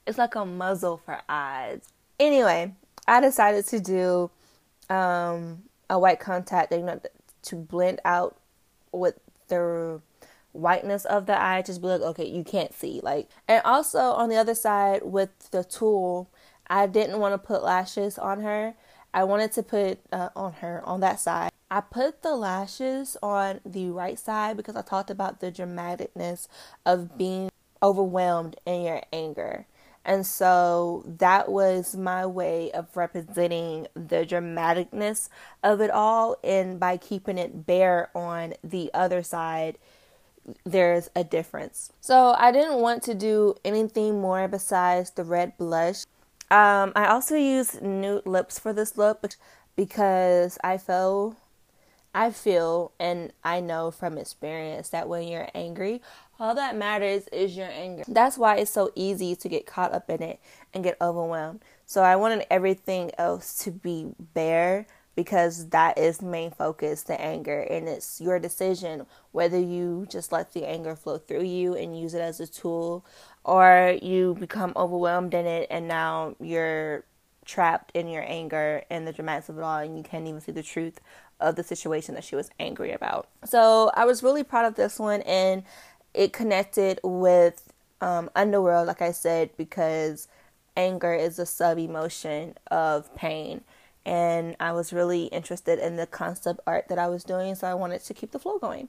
it's 0.07 0.19
like 0.19 0.35
a 0.35 0.45
muzzle 0.45 0.99
for 0.99 1.21
eyes. 1.29 1.89
Anyway, 2.19 2.75
I 3.07 3.21
decided 3.21 3.67
to 3.69 3.81
do 3.81 4.31
um 4.89 5.63
a 5.89 5.99
white 5.99 6.21
contact 6.21 6.73
you 6.73 6.83
know 6.83 7.01
to 7.43 7.57
blend 7.57 8.01
out 8.05 8.37
with 8.93 9.19
the 9.51 10.01
whiteness 10.53 11.05
of 11.05 11.27
the 11.27 11.41
eye 11.41 11.63
just 11.63 11.81
be 11.81 11.87
like 11.87 12.01
okay 12.01 12.27
you 12.27 12.43
can't 12.43 12.75
see 12.75 13.01
like. 13.03 13.29
And 13.47 13.63
also 13.65 13.99
on 13.99 14.31
the 14.31 14.37
other 14.37 14.55
side 14.55 15.03
with 15.05 15.51
the 15.51 15.63
tool 15.63 16.31
i 16.69 16.87
didn't 16.87 17.21
want 17.21 17.35
to 17.35 17.39
put 17.39 17.63
lashes 17.63 18.19
on 18.19 18.41
her. 18.41 18.75
I 19.13 19.25
wanted 19.25 19.53
to 19.53 19.63
put 19.65 19.99
uh, 20.13 20.31
on 20.37 20.53
her 20.55 20.83
on 20.87 21.01
that 21.01 21.19
side. 21.19 21.51
I 21.71 21.81
put 21.81 22.23
the 22.23 22.37
lashes 22.37 23.17
on 23.23 23.61
the 23.65 23.91
right 23.91 24.19
side 24.19 24.57
because 24.57 24.77
i 24.77 24.83
talked 24.83 25.11
about 25.11 25.41
the 25.41 25.53
dramaticness 25.53 26.49
of 26.87 27.19
being 27.19 27.51
overwhelmed 27.83 28.57
in 28.67 28.83
your 28.83 29.03
anger 29.13 29.67
and 30.05 30.27
so 30.27 31.05
that 31.07 31.51
was 31.51 31.95
my 31.95 32.25
way 32.25 32.71
of 32.73 32.97
representing 32.97 33.87
the 33.95 34.25
dramaticness 34.25 35.29
of 35.63 35.81
it 35.81 35.91
all. 35.91 36.37
And 36.43 36.81
by 36.81 36.97
keeping 36.97 37.37
it 37.37 37.67
bare 37.67 38.11
on 38.15 38.55
the 38.65 38.91
other 38.95 39.23
side, 39.23 39.77
there's 40.65 41.11
a 41.15 41.23
difference. 41.23 41.93
So 42.01 42.35
I 42.37 42.51
didn't 42.51 42.81
want 42.81 43.03
to 43.05 43.15
do 43.15 43.55
anything 43.65 44.21
more 44.21 44.49
besides 44.49 45.11
the 45.11 45.25
red 45.25 45.57
blush. 45.59 46.05
Um, 46.51 46.93
I 46.97 47.07
also 47.07 47.37
used 47.37 47.83
nude 47.83 48.27
lips 48.27 48.59
for 48.59 48.73
this 48.73 48.97
look 48.97 49.25
because 49.77 50.59
I 50.65 50.79
feel 50.79 51.37
I 52.14 52.31
feel 52.31 52.92
and 52.99 53.33
I 53.44 53.61
know 53.61 53.90
from 53.90 54.18
experience 54.18 54.88
that 54.90 55.09
when 55.09 55.29
you're 55.29 55.49
angry, 55.55 56.03
all 56.38 56.55
that 56.55 56.77
matters 56.77 57.29
is 57.29 57.57
your 57.57 57.68
anger. 57.68 58.05
That's 58.09 58.38
why 58.38 58.57
it's 58.57 58.70
so 58.70 58.90
easy 58.94 59.37
to 59.37 59.49
get 59.49 59.66
caught 59.66 59.92
up 59.92 60.11
in 60.11 60.23
it 60.23 60.40
and 60.75 60.83
get 60.83 60.96
overwhelmed. 61.01 61.61
So 61.87 62.03
I 62.03 62.16
wanted 62.16 62.46
everything 62.51 63.11
else 63.18 63.62
to 63.64 63.70
be 63.70 64.09
bare 64.35 64.87
because 65.16 65.68
that 65.68 65.99
is 65.99 66.18
the 66.18 66.27
main 66.27 66.51
focus 66.51 67.03
the 67.03 67.20
anger 67.20 67.61
and 67.62 67.88
it's 67.88 68.20
your 68.20 68.38
decision 68.38 69.05
whether 69.33 69.59
you 69.59 70.07
just 70.09 70.33
let 70.33 70.53
the 70.53 70.66
anger 70.66 70.94
flow 70.94 71.18
through 71.18 71.42
you 71.42 71.75
and 71.75 71.99
use 71.99 72.14
it 72.14 72.20
as 72.20 72.40
a 72.40 72.46
tool 72.46 73.05
or 73.44 73.99
you 74.01 74.37
become 74.38 74.73
overwhelmed 74.77 75.35
in 75.35 75.46
it 75.46 75.66
and 75.70 75.88
now 75.88 76.35
you're 76.40 77.05
trapped 77.44 77.90
in 77.94 78.07
your 78.09 78.25
anger 78.27 78.83
and 78.88 79.07
the 79.07 79.12
dramatics 79.12 79.49
of 79.49 79.59
it 79.59 79.62
all 79.62 79.79
and 79.79 79.96
you 79.96 80.03
can't 80.03 80.27
even 80.27 80.40
see 80.40 80.53
the 80.53 80.62
truth 80.62 81.01
of 81.40 81.57
the 81.57 81.64
situation 81.64 82.14
that 82.14 82.24
she 82.24 82.37
was 82.37 82.50
angry 82.59 82.92
about. 82.92 83.29
So 83.44 83.90
I 83.94 84.05
was 84.05 84.22
really 84.22 84.44
proud 84.44 84.66
of 84.66 84.74
this 84.74 84.98
one 84.98 85.22
and 85.22 85.62
it 86.14 86.33
connected 86.33 87.00
with 87.03 87.72
um, 88.00 88.31
Underworld, 88.35 88.87
like 88.87 89.03
I 89.03 89.12
said, 89.12 89.50
because 89.57 90.29
anger 90.76 91.14
is 91.14 91.38
a 91.38 91.46
sub 91.46 91.79
emotion 91.79 92.55
of 92.70 93.14
pain. 93.14 93.62
And 94.07 94.57
I 94.59 94.72
was 94.72 94.92
really 94.92 95.24
interested 95.26 95.79
in 95.79 95.96
the 95.96 96.07
concept 96.07 96.61
art 96.66 96.88
that 96.88 96.98
I 96.98 97.09
was 97.09 97.22
doing, 97.22 97.55
so 97.55 97.66
I 97.66 97.74
wanted 97.74 98.03
to 98.05 98.14
keep 98.14 98.33
the 98.33 98.38
flow 98.38 98.59
going. 98.59 98.88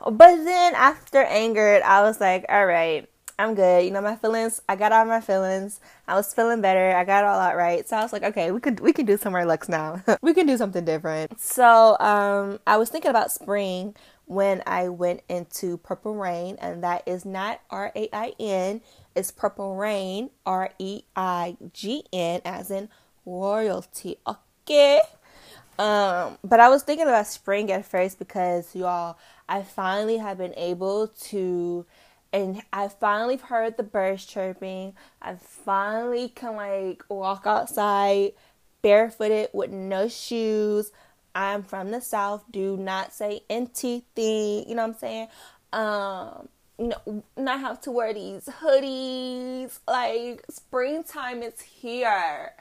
But 0.00 0.44
then 0.44 0.74
after 0.74 1.22
angered, 1.22 1.82
I 1.82 2.02
was 2.02 2.20
like, 2.20 2.46
all 2.48 2.66
right, 2.66 3.08
I'm 3.42 3.56
good. 3.56 3.84
You 3.84 3.90
know, 3.90 4.00
my 4.00 4.14
feelings, 4.14 4.62
I 4.68 4.76
got 4.76 4.92
all 4.92 5.04
my 5.04 5.20
feelings. 5.20 5.80
I 6.06 6.14
was 6.14 6.32
feeling 6.32 6.60
better. 6.60 6.96
I 6.96 7.04
got 7.04 7.24
it 7.24 7.26
all 7.26 7.40
out 7.40 7.56
right. 7.56 7.88
So 7.88 7.96
I 7.96 8.02
was 8.02 8.12
like, 8.12 8.22
okay, 8.22 8.52
we 8.52 8.60
could 8.60 8.78
we 8.78 8.92
can 8.92 9.04
do 9.04 9.16
some 9.16 9.32
Lux 9.32 9.68
now. 9.68 10.00
we 10.22 10.32
can 10.32 10.46
do 10.46 10.56
something 10.56 10.84
different. 10.84 11.40
So 11.40 11.98
um 11.98 12.60
I 12.68 12.76
was 12.76 12.88
thinking 12.88 13.10
about 13.10 13.32
spring 13.32 13.96
when 14.26 14.62
I 14.64 14.88
went 14.88 15.22
into 15.28 15.76
Purple 15.78 16.14
Rain, 16.14 16.56
and 16.60 16.84
that 16.84 17.02
is 17.04 17.24
not 17.24 17.60
R 17.68 17.90
A 17.96 18.08
I 18.12 18.34
N, 18.38 18.80
it's 19.16 19.32
Purple 19.32 19.74
Rain, 19.74 20.30
R 20.46 20.70
E 20.78 21.02
I 21.16 21.56
G 21.72 22.04
N, 22.12 22.42
as 22.44 22.70
in 22.70 22.88
royalty. 23.26 24.18
Okay. 24.24 25.00
Um, 25.80 26.38
but 26.44 26.60
I 26.60 26.68
was 26.68 26.84
thinking 26.84 27.08
about 27.08 27.26
spring 27.26 27.72
at 27.72 27.84
first 27.84 28.20
because 28.20 28.72
y'all, 28.76 29.18
I 29.48 29.62
finally 29.62 30.18
have 30.18 30.38
been 30.38 30.54
able 30.56 31.08
to 31.08 31.84
and 32.32 32.62
I 32.72 32.88
finally 32.88 33.36
heard 33.36 33.76
the 33.76 33.82
birds 33.82 34.24
chirping. 34.24 34.94
I 35.20 35.34
finally 35.36 36.28
can 36.28 36.56
like 36.56 37.04
walk 37.08 37.46
outside 37.46 38.32
barefooted 38.82 39.48
with 39.52 39.70
no 39.70 40.08
shoes, 40.08 40.92
I'm 41.34 41.62
from 41.62 41.90
the 41.90 42.00
South. 42.00 42.44
Do 42.50 42.76
not 42.76 43.12
say 43.12 43.40
anything. 43.48 44.68
You 44.68 44.74
know 44.74 44.82
what 44.82 44.94
I'm 44.94 44.98
saying? 44.98 45.28
Um, 45.72 46.48
no, 46.78 47.22
not 47.36 47.60
have 47.60 47.80
to 47.82 47.90
wear 47.90 48.12
these 48.12 48.44
hoodies. 48.44 49.78
Like 49.88 50.44
springtime 50.50 51.42
is 51.42 51.60
here. 51.60 52.52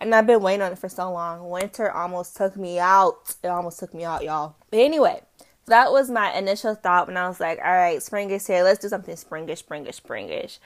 And 0.00 0.14
I've 0.14 0.26
been 0.26 0.42
waiting 0.42 0.62
on 0.62 0.72
it 0.72 0.78
for 0.78 0.88
so 0.88 1.10
long. 1.10 1.48
Winter 1.48 1.90
almost 1.90 2.36
took 2.36 2.56
me 2.56 2.78
out. 2.78 3.34
It 3.42 3.48
almost 3.48 3.80
took 3.80 3.94
me 3.94 4.04
out, 4.04 4.22
y'all. 4.22 4.54
But 4.70 4.80
anyway, 4.80 5.22
that 5.68 5.92
was 5.92 6.10
my 6.10 6.32
initial 6.36 6.74
thought 6.74 7.06
when 7.06 7.16
I 7.16 7.28
was 7.28 7.40
like, 7.40 7.58
all 7.64 7.72
right, 7.72 8.02
spring 8.02 8.30
is 8.30 8.46
here. 8.46 8.62
Let's 8.62 8.80
do 8.80 8.88
something 8.88 9.14
springish, 9.14 9.64
springish, 9.64 10.00
springish. 10.02 10.58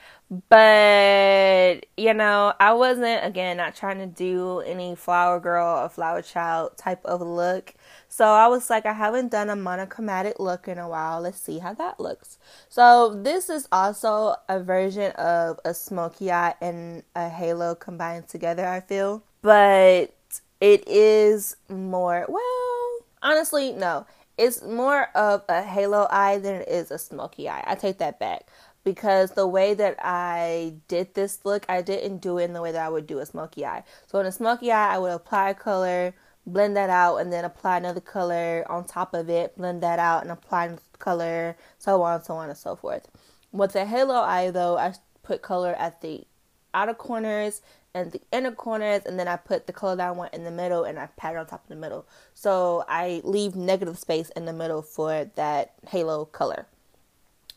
But, 0.49 1.85
you 1.95 2.13
know, 2.13 2.53
I 2.59 2.73
wasn't, 2.73 3.25
again, 3.25 3.57
not 3.57 3.75
trying 3.75 3.99
to 3.99 4.07
do 4.07 4.59
any 4.61 4.95
flower 4.95 5.39
girl 5.39 5.83
or 5.83 5.89
flower 5.89 6.21
child 6.21 6.77
type 6.77 7.05
of 7.05 7.21
look. 7.21 7.75
So 8.09 8.25
I 8.25 8.47
was 8.47 8.69
like, 8.69 8.85
I 8.85 8.93
haven't 8.93 9.31
done 9.31 9.49
a 9.49 9.55
monochromatic 9.55 10.39
look 10.39 10.67
in 10.67 10.77
a 10.77 10.89
while. 10.89 11.21
Let's 11.21 11.39
see 11.39 11.59
how 11.59 11.73
that 11.75 11.99
looks. 11.99 12.37
So 12.67 13.13
this 13.13 13.49
is 13.49 13.67
also 13.71 14.35
a 14.49 14.59
version 14.61 15.11
of 15.13 15.59
a 15.63 15.73
smoky 15.73 16.31
eye 16.31 16.55
and 16.61 17.03
a 17.15 17.29
halo 17.29 17.75
combined 17.75 18.27
together, 18.27 18.67
I 18.67 18.81
feel. 18.81 19.23
But 19.41 20.13
it 20.61 20.87
is 20.87 21.57
more, 21.69 22.25
well, 22.27 22.99
honestly, 23.21 23.71
no 23.71 24.05
it's 24.37 24.61
more 24.61 25.09
of 25.15 25.43
a 25.47 25.61
halo 25.61 26.07
eye 26.09 26.39
than 26.39 26.61
it 26.61 26.67
is 26.67 26.91
a 26.91 26.97
smoky 26.97 27.47
eye. 27.49 27.63
I 27.65 27.75
take 27.75 27.99
that 27.99 28.19
back 28.19 28.47
because 28.83 29.31
the 29.31 29.47
way 29.47 29.73
that 29.73 29.95
I 29.99 30.75
did 30.87 31.13
this 31.13 31.39
look, 31.45 31.65
I 31.69 31.81
didn't 31.81 32.17
do 32.17 32.37
it 32.37 32.45
in 32.45 32.53
the 32.53 32.61
way 32.61 32.71
that 32.71 32.85
I 32.85 32.89
would 32.89 33.07
do 33.07 33.19
a 33.19 33.25
smoky 33.25 33.65
eye. 33.65 33.83
So 34.07 34.19
in 34.19 34.25
a 34.25 34.31
smoky 34.31 34.71
eye, 34.71 34.95
I 34.95 34.97
would 34.97 35.11
apply 35.11 35.53
color, 35.53 36.13
blend 36.45 36.75
that 36.75 36.89
out, 36.89 37.17
and 37.17 37.31
then 37.31 37.45
apply 37.45 37.77
another 37.77 38.01
color 38.01 38.65
on 38.69 38.85
top 38.85 39.13
of 39.13 39.29
it, 39.29 39.55
blend 39.57 39.81
that 39.83 39.99
out, 39.99 40.23
and 40.23 40.31
apply 40.31 40.65
another 40.65 40.81
color, 40.99 41.55
so 41.77 42.01
on, 42.01 42.23
so 42.23 42.35
on, 42.35 42.49
and 42.49 42.57
so 42.57 42.75
forth. 42.75 43.07
With 43.51 43.73
the 43.73 43.85
halo 43.85 44.15
eye, 44.15 44.51
though, 44.51 44.77
I 44.77 44.95
put 45.21 45.41
color 45.41 45.73
at 45.75 46.01
the 46.01 46.25
outer 46.73 46.93
corners 46.93 47.61
and 47.93 48.11
the 48.11 48.21
inner 48.31 48.51
corners 48.51 49.03
and 49.05 49.19
then 49.19 49.27
I 49.27 49.35
put 49.35 49.67
the 49.67 49.73
color 49.73 49.95
that 49.95 50.07
I 50.07 50.11
want 50.11 50.33
in 50.33 50.43
the 50.43 50.51
middle 50.51 50.83
and 50.83 50.97
I 50.97 51.07
pat 51.17 51.35
it 51.35 51.37
on 51.37 51.45
top 51.45 51.63
of 51.63 51.69
the 51.69 51.75
middle. 51.75 52.05
So 52.33 52.83
I 52.87 53.21
leave 53.23 53.55
negative 53.55 53.99
space 53.99 54.29
in 54.31 54.45
the 54.45 54.53
middle 54.53 54.81
for 54.81 55.29
that 55.35 55.73
halo 55.87 56.25
color. 56.25 56.65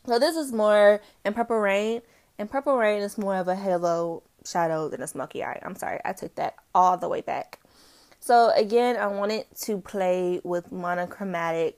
So 0.05 0.19
this 0.19 0.35
is 0.35 0.53
more 0.53 1.01
in 1.25 1.33
Purple 1.33 1.57
Rain. 1.57 2.01
And 2.39 2.49
Purple 2.49 2.77
Rain 2.77 3.01
is 3.01 3.17
more 3.17 3.35
of 3.35 3.47
a 3.47 3.55
halo 3.55 4.23
shadow 4.45 4.89
than 4.89 5.01
a 5.01 5.07
smoky 5.07 5.43
eye. 5.43 5.59
I'm 5.63 5.75
sorry, 5.75 5.99
I 6.05 6.13
took 6.13 6.35
that 6.35 6.55
all 6.73 6.97
the 6.97 7.09
way 7.09 7.21
back. 7.21 7.59
So 8.19 8.51
again, 8.55 8.97
I 8.97 9.07
wanted 9.07 9.45
to 9.61 9.79
play 9.79 10.39
with 10.43 10.71
monochromatic 10.71 11.77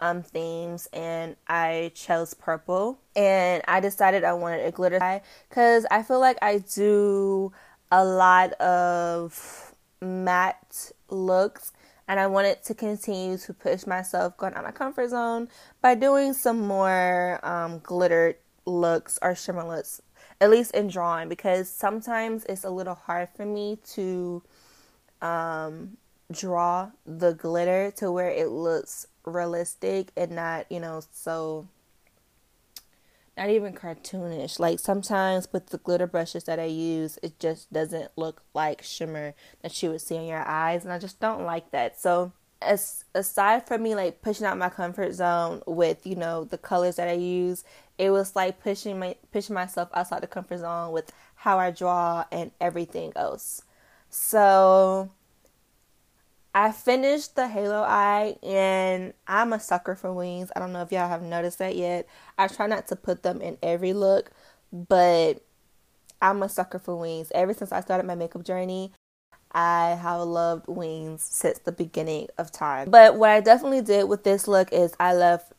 um, 0.00 0.22
themes 0.22 0.88
and 0.92 1.36
I 1.46 1.92
chose 1.94 2.34
purple. 2.34 2.98
And 3.14 3.62
I 3.68 3.80
decided 3.80 4.24
I 4.24 4.32
wanted 4.32 4.66
a 4.66 4.72
glitter 4.72 5.02
eye 5.02 5.22
because 5.48 5.86
I 5.90 6.02
feel 6.02 6.20
like 6.20 6.38
I 6.42 6.58
do 6.58 7.52
a 7.92 8.04
lot 8.04 8.52
of 8.54 9.74
matte 10.00 10.92
looks 11.08 11.72
and 12.08 12.18
I 12.18 12.26
wanted 12.26 12.64
to 12.64 12.74
continue 12.74 13.38
to 13.38 13.54
push 13.54 13.86
myself 13.86 14.36
going 14.36 14.54
out 14.54 14.60
of 14.60 14.64
my 14.64 14.72
comfort 14.72 15.10
zone 15.10 15.48
by 15.80 15.94
doing 15.94 16.32
some 16.32 16.66
more 16.66 17.38
um, 17.44 17.78
glittered 17.80 18.34
looks 18.66 19.16
or 19.22 19.36
shimmer 19.36 19.64
looks, 19.64 20.02
at 20.40 20.50
least 20.50 20.74
in 20.74 20.88
drawing, 20.88 21.28
because 21.28 21.68
sometimes 21.68 22.44
it's 22.46 22.64
a 22.64 22.70
little 22.70 22.96
hard 22.96 23.28
for 23.36 23.46
me 23.46 23.78
to 23.92 24.42
um, 25.22 25.96
draw 26.32 26.90
the 27.06 27.34
glitter 27.34 27.92
to 27.96 28.10
where 28.10 28.30
it 28.30 28.48
looks 28.48 29.06
realistic 29.30 30.12
and 30.16 30.32
not, 30.32 30.70
you 30.70 30.80
know, 30.80 31.02
so 31.10 31.68
not 33.36 33.50
even 33.50 33.72
cartoonish. 33.72 34.58
Like 34.58 34.78
sometimes 34.78 35.48
with 35.52 35.66
the 35.68 35.78
glitter 35.78 36.06
brushes 36.06 36.44
that 36.44 36.60
I 36.60 36.64
use, 36.64 37.18
it 37.22 37.38
just 37.38 37.72
doesn't 37.72 38.10
look 38.16 38.42
like 38.54 38.82
shimmer 38.82 39.34
that 39.62 39.82
you 39.82 39.90
would 39.90 40.02
see 40.02 40.16
in 40.16 40.26
your 40.26 40.46
eyes, 40.46 40.84
and 40.84 40.92
I 40.92 40.98
just 40.98 41.20
don't 41.20 41.44
like 41.44 41.70
that. 41.70 41.98
So, 41.98 42.32
as 42.60 43.04
aside 43.14 43.66
from 43.66 43.82
me 43.82 43.94
like 43.94 44.20
pushing 44.20 44.46
out 44.46 44.58
my 44.58 44.68
comfort 44.68 45.14
zone 45.14 45.62
with 45.66 46.06
you 46.06 46.14
know 46.14 46.44
the 46.44 46.58
colors 46.58 46.96
that 46.96 47.08
I 47.08 47.14
use, 47.14 47.64
it 47.96 48.10
was 48.10 48.36
like 48.36 48.62
pushing 48.62 48.98
my 48.98 49.16
pushing 49.32 49.54
myself 49.54 49.88
outside 49.94 50.22
the 50.22 50.26
comfort 50.26 50.58
zone 50.58 50.92
with 50.92 51.10
how 51.36 51.58
I 51.58 51.70
draw 51.70 52.26
and 52.30 52.50
everything 52.60 53.12
else. 53.16 53.62
So 54.10 55.10
I 56.54 56.72
finished 56.72 57.36
the 57.36 57.46
Halo 57.46 57.82
Eye 57.82 58.36
and 58.42 59.14
I'm 59.26 59.52
a 59.52 59.60
sucker 59.60 59.94
for 59.94 60.12
wings. 60.12 60.50
I 60.54 60.58
don't 60.58 60.72
know 60.72 60.82
if 60.82 60.90
y'all 60.90 61.08
have 61.08 61.22
noticed 61.22 61.58
that 61.58 61.76
yet. 61.76 62.06
I 62.38 62.48
try 62.48 62.66
not 62.66 62.88
to 62.88 62.96
put 62.96 63.22
them 63.22 63.40
in 63.40 63.56
every 63.62 63.92
look, 63.92 64.32
but 64.72 65.44
I'm 66.20 66.42
a 66.42 66.48
sucker 66.48 66.78
for 66.78 66.96
wings. 66.96 67.30
Ever 67.34 67.54
since 67.54 67.70
I 67.70 67.80
started 67.80 68.06
my 68.06 68.16
makeup 68.16 68.44
journey, 68.44 68.92
I 69.52 69.90
have 70.00 70.22
loved 70.22 70.66
wings 70.68 71.22
since 71.22 71.58
the 71.60 71.72
beginning 71.72 72.28
of 72.38 72.50
time. 72.52 72.90
But 72.90 73.16
what 73.16 73.30
I 73.30 73.40
definitely 73.40 73.82
did 73.82 74.08
with 74.08 74.24
this 74.24 74.46
look 74.46 74.72
is 74.72 74.92
I 74.98 75.14
left 75.14 75.52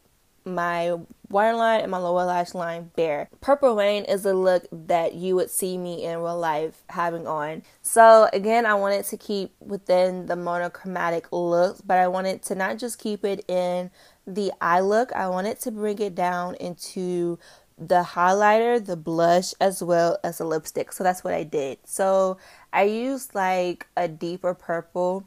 my 0.46 0.98
waterline 1.30 1.82
and 1.82 1.92
my 1.92 1.98
lower 1.98 2.26
lash 2.26 2.54
line 2.54 2.92
bare. 2.96 3.30
Purple 3.40 3.76
Rain 3.76 4.04
is 4.06 4.26
a 4.26 4.34
look 4.34 4.66
that 4.72 5.14
you 5.14 5.36
would 5.36 5.50
see 5.50 5.78
me 5.78 6.04
in 6.04 6.20
real 6.20 6.38
life 6.38 6.84
having 6.90 7.28
on. 7.28 7.64
So 7.82 8.30
again, 8.34 8.66
I 8.66 8.74
wanted 8.74 9.06
to 9.06 9.18
keep 9.18 9.54
within 9.60 10.26
the 10.26 10.36
monochromatic 10.36 11.32
look, 11.32 11.78
but 11.86 11.98
I 11.98 12.08
wanted 12.08 12.44
to 12.44 12.56
not 12.56 12.78
just 12.78 13.00
keep 13.00 13.24
it 13.24 13.46
in 13.48 13.92
the 14.28 14.52
eye 14.62 14.82
look, 14.82 15.12
I 15.14 15.28
wanted 15.30 15.60
to 15.62 15.72
bring 15.72 16.00
it 16.00 16.16
down 16.16 16.56
into 16.56 17.40
the 17.78 18.04
highlighter, 18.04 18.84
the 18.84 18.96
blush, 18.96 19.54
as 19.60 19.82
well 19.82 20.20
as 20.24 20.38
the 20.38 20.46
lipstick. 20.46 20.94
So 20.94 21.04
that's 21.04 21.24
what 21.24 21.34
I 21.34 21.44
did. 21.44 21.80
So 21.84 22.38
I 22.72 22.84
used 22.84 23.34
like 23.34 23.88
a 23.98 24.08
deeper 24.08 24.54
purple 24.54 25.26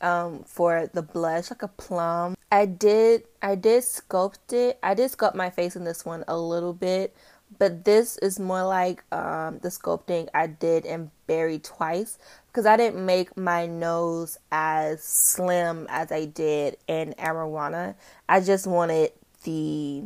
um, 0.00 0.44
for 0.44 0.88
the 0.92 1.02
blush, 1.02 1.50
like 1.50 1.62
a 1.62 1.68
plum. 1.68 2.36
I 2.50 2.66
did 2.66 3.24
I 3.42 3.54
did 3.54 3.82
sculpt 3.82 4.52
it. 4.52 4.78
I 4.82 4.94
did 4.94 5.10
sculpt 5.10 5.34
my 5.34 5.50
face 5.50 5.76
in 5.76 5.84
this 5.84 6.04
one 6.04 6.24
a 6.28 6.36
little 6.36 6.72
bit, 6.72 7.14
but 7.58 7.84
this 7.84 8.18
is 8.18 8.38
more 8.38 8.64
like 8.64 9.02
um, 9.12 9.58
the 9.58 9.68
sculpting 9.68 10.28
I 10.34 10.46
did 10.46 10.84
in 10.84 11.10
Berry 11.26 11.58
twice 11.58 12.18
because 12.48 12.66
I 12.66 12.76
didn't 12.76 13.04
make 13.04 13.36
my 13.36 13.66
nose 13.66 14.38
as 14.50 15.02
slim 15.02 15.86
as 15.90 16.12
I 16.12 16.26
did 16.26 16.76
in 16.88 17.14
Ararauna. 17.18 17.94
I 18.28 18.40
just 18.40 18.66
wanted 18.66 19.12
the 19.44 20.04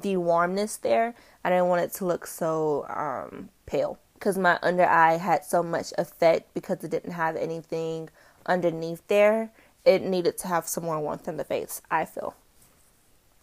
the 0.00 0.16
warmness 0.16 0.76
there. 0.76 1.14
I 1.44 1.50
didn't 1.50 1.68
want 1.68 1.82
it 1.82 1.92
to 1.94 2.04
look 2.04 2.26
so 2.26 2.86
um, 2.88 3.48
pale 3.66 3.98
because 4.14 4.36
my 4.36 4.58
under 4.62 4.84
eye 4.84 5.16
had 5.16 5.44
so 5.44 5.62
much 5.62 5.92
effect 5.98 6.52
because 6.54 6.82
it 6.82 6.90
didn't 6.90 7.12
have 7.12 7.36
anything 7.36 8.08
underneath 8.46 9.06
there, 9.08 9.50
it 9.84 10.02
needed 10.02 10.38
to 10.38 10.48
have 10.48 10.66
some 10.66 10.84
more 10.84 11.00
warmth 11.00 11.28
in 11.28 11.36
the 11.36 11.44
face, 11.44 11.82
I 11.90 12.04
feel. 12.04 12.34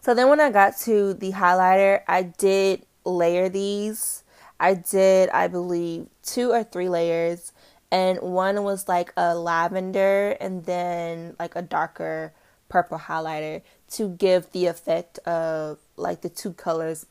So 0.01 0.13
then 0.13 0.27
when 0.29 0.41
I 0.41 0.51
got 0.51 0.77
to 0.79 1.13
the 1.13 1.31
highlighter, 1.31 2.01
I 2.07 2.23
did 2.23 2.85
layer 3.05 3.47
these. 3.47 4.23
I 4.59 4.73
did, 4.73 5.29
I 5.29 5.47
believe, 5.47 6.07
two 6.21 6.51
or 6.51 6.63
three 6.63 6.89
layers. 6.89 7.53
And 7.91 8.19
one 8.21 8.63
was 8.63 8.87
like 8.87 9.13
a 9.15 9.35
lavender 9.35 10.35
and 10.41 10.65
then 10.65 11.35
like 11.39 11.55
a 11.55 11.61
darker 11.61 12.33
purple 12.67 12.97
highlighter 12.97 13.61
to 13.91 14.09
give 14.09 14.51
the 14.51 14.65
effect 14.65 15.19
of 15.19 15.77
like 15.95 16.21
the 16.21 16.29
two 16.29 16.53
colors 16.53 17.05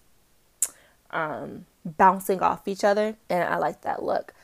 um, 1.10 1.66
bouncing 1.84 2.40
off 2.42 2.66
each 2.66 2.84
other. 2.84 3.16
And 3.30 3.44
I 3.44 3.56
like 3.58 3.82
that 3.82 4.02
look. 4.02 4.34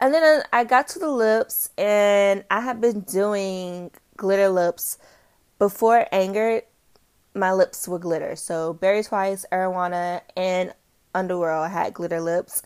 And 0.00 0.12
then 0.12 0.42
I 0.52 0.64
got 0.64 0.88
to 0.88 0.98
the 0.98 1.10
lips, 1.10 1.70
and 1.78 2.44
I 2.50 2.60
have 2.60 2.80
been 2.80 3.00
doing 3.00 3.90
glitter 4.16 4.48
lips 4.48 4.98
before 5.58 6.06
Anger. 6.12 6.62
My 7.34 7.52
lips 7.52 7.88
were 7.88 7.98
glitter. 7.98 8.36
So 8.36 8.74
Berry 8.74 9.02
Twice, 9.02 9.46
Ararauna, 9.50 10.20
and 10.36 10.74
Underworld 11.14 11.70
had 11.70 11.94
glitter 11.94 12.20
lips, 12.20 12.62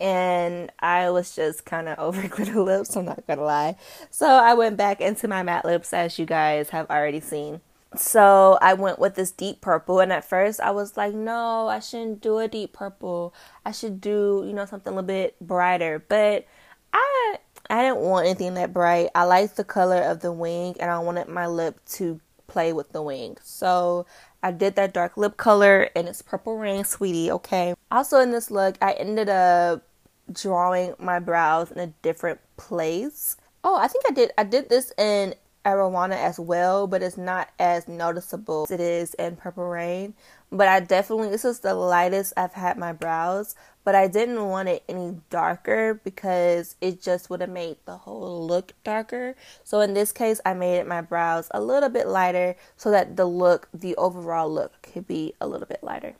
and 0.00 0.72
I 0.80 1.10
was 1.10 1.36
just 1.36 1.64
kind 1.64 1.88
of 1.88 1.98
over 2.00 2.26
glitter 2.26 2.60
lips. 2.60 2.96
I'm 2.96 3.04
not 3.04 3.26
gonna 3.28 3.44
lie. 3.44 3.76
So 4.10 4.26
I 4.26 4.54
went 4.54 4.76
back 4.76 5.00
into 5.00 5.28
my 5.28 5.44
matte 5.44 5.64
lips, 5.64 5.92
as 5.92 6.18
you 6.18 6.26
guys 6.26 6.70
have 6.70 6.90
already 6.90 7.20
seen. 7.20 7.60
So 7.94 8.58
I 8.62 8.74
went 8.74 8.98
with 8.98 9.14
this 9.14 9.30
deep 9.30 9.60
purple, 9.60 10.00
and 10.00 10.12
at 10.12 10.24
first 10.24 10.60
I 10.60 10.72
was 10.72 10.96
like, 10.96 11.14
no, 11.14 11.68
I 11.68 11.78
shouldn't 11.78 12.22
do 12.22 12.38
a 12.38 12.48
deep 12.48 12.72
purple. 12.72 13.34
I 13.64 13.70
should 13.70 14.00
do, 14.00 14.42
you 14.46 14.52
know, 14.52 14.64
something 14.64 14.92
a 14.92 14.96
little 14.96 15.06
bit 15.06 15.36
brighter. 15.40 16.02
But 16.08 16.46
I 16.92 17.38
I 17.70 17.82
didn't 17.82 18.00
want 18.00 18.26
anything 18.26 18.54
that 18.54 18.72
bright. 18.72 19.08
I 19.14 19.24
liked 19.24 19.56
the 19.56 19.64
color 19.64 20.02
of 20.02 20.20
the 20.20 20.32
wing 20.32 20.76
and 20.78 20.90
I 20.90 20.98
wanted 20.98 21.28
my 21.28 21.46
lip 21.46 21.80
to 21.92 22.20
play 22.46 22.72
with 22.72 22.92
the 22.92 23.02
wing. 23.02 23.38
So 23.42 24.06
I 24.42 24.50
did 24.50 24.74
that 24.76 24.92
dark 24.92 25.16
lip 25.16 25.36
color 25.36 25.88
and 25.96 26.08
it's 26.08 26.20
Purple 26.20 26.58
Rain 26.58 26.84
Sweetie, 26.84 27.30
okay? 27.30 27.74
Also 27.90 28.18
in 28.20 28.30
this 28.30 28.50
look, 28.50 28.76
I 28.82 28.92
ended 28.92 29.28
up 29.28 29.86
drawing 30.30 30.94
my 30.98 31.18
brows 31.18 31.70
in 31.70 31.78
a 31.78 31.86
different 32.02 32.40
place. 32.56 33.36
Oh, 33.64 33.76
I 33.76 33.88
think 33.88 34.04
I 34.08 34.12
did 34.12 34.32
I 34.36 34.44
did 34.44 34.68
this 34.68 34.92
in 34.98 35.34
Ararauna 35.64 36.16
as 36.16 36.38
well, 36.38 36.86
but 36.86 37.02
it's 37.02 37.16
not 37.16 37.50
as 37.58 37.86
noticeable 37.86 38.64
as 38.64 38.70
it 38.72 38.80
is 38.80 39.14
in 39.14 39.36
Purple 39.36 39.68
Rain. 39.68 40.14
But 40.54 40.68
I 40.68 40.80
definitely, 40.80 41.30
this 41.30 41.46
is 41.46 41.60
the 41.60 41.72
lightest 41.72 42.34
I've 42.36 42.52
had 42.52 42.76
my 42.76 42.92
brows, 42.92 43.54
but 43.84 43.94
I 43.94 44.06
didn't 44.06 44.44
want 44.44 44.68
it 44.68 44.84
any 44.86 45.16
darker 45.30 45.98
because 46.04 46.76
it 46.82 47.00
just 47.00 47.30
would 47.30 47.40
have 47.40 47.48
made 47.48 47.78
the 47.86 47.96
whole 47.96 48.46
look 48.46 48.74
darker. 48.84 49.34
So 49.64 49.80
in 49.80 49.94
this 49.94 50.12
case, 50.12 50.42
I 50.44 50.52
made 50.52 50.86
my 50.86 51.00
brows 51.00 51.48
a 51.52 51.60
little 51.62 51.88
bit 51.88 52.06
lighter 52.06 52.54
so 52.76 52.90
that 52.90 53.16
the 53.16 53.24
look, 53.24 53.68
the 53.72 53.96
overall 53.96 54.52
look, 54.52 54.82
could 54.82 55.08
be 55.08 55.32
a 55.40 55.46
little 55.46 55.66
bit 55.66 55.82
lighter. 55.82 56.16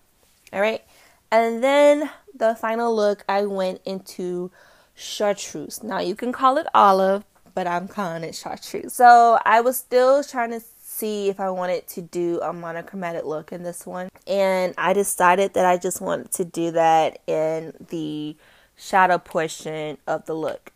All 0.51 0.63
right. 0.63 0.83
And 1.31 1.63
then 1.63 2.09
the 2.35 2.55
final 2.55 2.97
look, 2.97 3.25
I 3.29 3.45
went 3.45 3.83
into 3.85 4.51
chartreuse. 4.95 5.83
Now 5.83 6.01
you 6.01 6.15
can 6.15 6.33
call 6.33 6.57
it 6.57 6.67
olive, 6.75 7.25
but 7.55 7.67
I'm 7.67 7.87
calling 7.87 8.25
it 8.25 8.35
chartreuse. 8.35 8.95
So 8.95 9.39
I 9.45 9.61
was 9.61 9.77
still 9.77 10.25
trying 10.25 10.53
to 10.53 10.61
see 11.03 11.29
if 11.29 11.41
I 11.41 11.51
wanted 11.51 11.89
to 11.89 12.01
do 12.01 12.41
a 12.43 12.53
monochromatic 12.53 13.25
look 13.25 13.51
in 13.51 13.65
this 13.65 13.85
one. 13.85 14.09
And 14.25 14.73
I 14.79 14.93
decided 14.93 15.53
that 15.55 15.67
I 15.67 15.77
just 15.77 16.01
wanted 16.01 16.31
to 16.35 16.45
do 16.45 16.71
that 16.71 17.19
in 17.27 17.73
the 17.91 18.37
shadow 18.77 19.19
portion 19.19 19.99
of 20.07 20.27
the 20.27 20.35
look. 20.35 20.73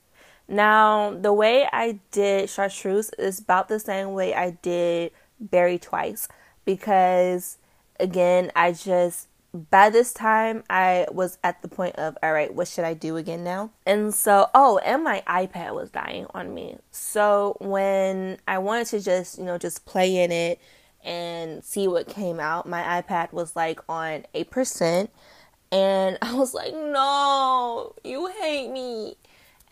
Now, 0.49 1.11
the 1.11 1.33
way 1.33 1.69
I 1.73 2.01
did 2.11 2.51
chartreuse 2.51 3.11
is 3.11 3.39
about 3.39 3.69
the 3.69 3.79
same 3.79 4.15
way 4.15 4.35
I 4.35 4.51
did 4.63 5.13
Berry 5.39 5.79
Twice 5.79 6.27
because 6.65 7.59
again, 8.01 8.51
I 8.57 8.73
just 8.73 9.29
by 9.57 9.91
this 9.91 10.13
time 10.13 10.65
I 10.69 11.07
was 11.11 11.39
at 11.43 11.63
the 11.63 11.69
point 11.69 11.97
of 11.97 12.17
all 12.23 12.33
right, 12.33 12.53
what 12.53 12.69
should 12.69 12.85
I 12.85 12.95
do 12.95 13.17
again 13.17 13.45
now? 13.45 13.71
And 13.85 14.15
so, 14.15 14.49
oh, 14.55 14.79
and 14.79 15.03
my 15.03 15.23
iPad 15.27 15.75
was 15.75 15.91
dying 15.91 16.27
on 16.35 16.55
me. 16.55 16.79
So 16.91 17.57
when 17.61 18.39
I 18.47 18.59
wanted 18.59 18.89
to 18.89 19.01
just, 19.01 19.39
you 19.39 19.45
know, 19.45 19.59
just 19.59 19.87
play 19.87 20.17
in 20.23 20.33
it 20.33 20.61
and 21.05 21.65
see 21.65 21.89
what 21.89 22.09
came 22.09 22.41
out, 22.41 22.69
my 22.69 23.03
iPad 23.03 23.33
was 23.33 23.57
like 23.57 23.81
on 23.89 24.27
8%. 24.35 25.09
And 25.73 26.19
I 26.23 26.35
was 26.35 26.55
like, 26.55 26.75
no, 26.75 27.95
you 28.05 28.27
hate 28.41 28.71
me. 28.71 29.17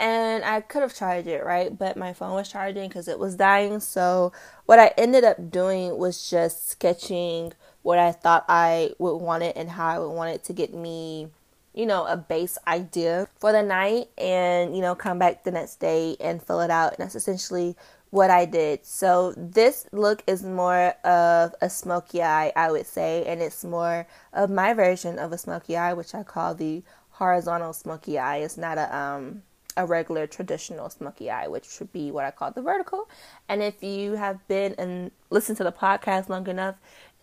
And 0.01 0.45
I 0.45 0.61
could 0.61 0.83
have 0.83 0.95
charged 0.95 1.29
it, 1.29 1.45
right? 1.45 1.77
But 1.77 1.97
my 1.97 2.13
phone 2.13 2.35
was 2.35 2.51
charging 2.51 2.89
because 2.89 3.07
it 3.07 3.19
was 3.19 3.37
dying. 3.37 3.79
So 3.79 4.33
what 4.67 4.81
I 4.81 4.93
ended 4.99 5.23
up 5.23 5.51
doing 5.51 5.97
was 5.99 6.29
just 6.29 6.69
sketching 6.69 7.53
what 7.85 7.99
I 7.99 8.13
thought 8.13 8.47
I 8.49 8.93
would 8.99 9.19
want 9.19 9.43
it 9.43 9.57
and 9.57 9.69
how 9.69 9.87
I 9.87 9.99
would 9.99 10.09
want 10.11 10.35
it 10.35 10.43
to 10.45 10.55
get 10.55 10.73
me, 10.73 11.29
you 11.75 11.85
know, 11.85 12.07
a 12.07 12.17
base 12.17 12.57
idea 12.67 13.29
for 13.39 13.53
the 13.53 13.63
night 13.63 14.09
and, 14.17 14.75
you 14.75 14.81
know, 14.81 14.95
come 14.95 15.19
back 15.19 15.45
the 15.45 15.51
next 15.51 15.81
day 15.81 16.17
and 16.19 16.43
fill 16.43 16.63
it 16.63 16.71
out. 16.71 16.95
And 16.95 17.05
that's 17.05 17.15
essentially 17.15 17.77
what 18.09 18.31
I 18.31 18.47
did. 18.47 18.87
So 18.87 19.35
this 19.37 19.87
look 19.93 20.23
is 20.27 20.43
more 20.43 20.95
of 21.05 21.55
a 21.61 21.69
smoky 21.69 22.23
eye, 22.23 22.53
I 22.57 22.73
would 22.73 22.87
say, 22.87 23.27
and 23.27 23.43
it's 23.43 23.63
more 23.63 24.07
of 24.33 24.49
my 24.49 24.73
version 24.73 25.19
of 25.19 25.33
a 25.33 25.39
smoky 25.39 25.77
eye, 25.77 25.93
which 25.93 26.15
I 26.15 26.23
call 26.23 26.55
the 26.55 26.83
horizontal 27.11 27.75
smoky 27.75 28.19
eye. 28.19 28.39
It's 28.39 28.57
not 28.57 28.79
a 28.79 28.97
um 28.97 29.43
a 29.77 29.85
regular 29.85 30.27
traditional 30.27 30.89
smoky 30.89 31.31
eye, 31.31 31.49
which 31.49 31.81
would 31.81 31.93
be 31.93 32.11
what 32.11 32.25
I 32.25 32.31
call 32.31 32.51
the 32.53 32.63
vertical. 32.63 33.09
And 33.49 33.63
if 33.63 33.83
you 33.83 34.13
have 34.13 34.47
been 34.49 34.75
and 34.79 35.11
listened 35.31 35.59
to 35.59 35.65
the 35.65 35.73
podcast 35.73 36.29
long 36.29 36.47
enough, 36.47 36.77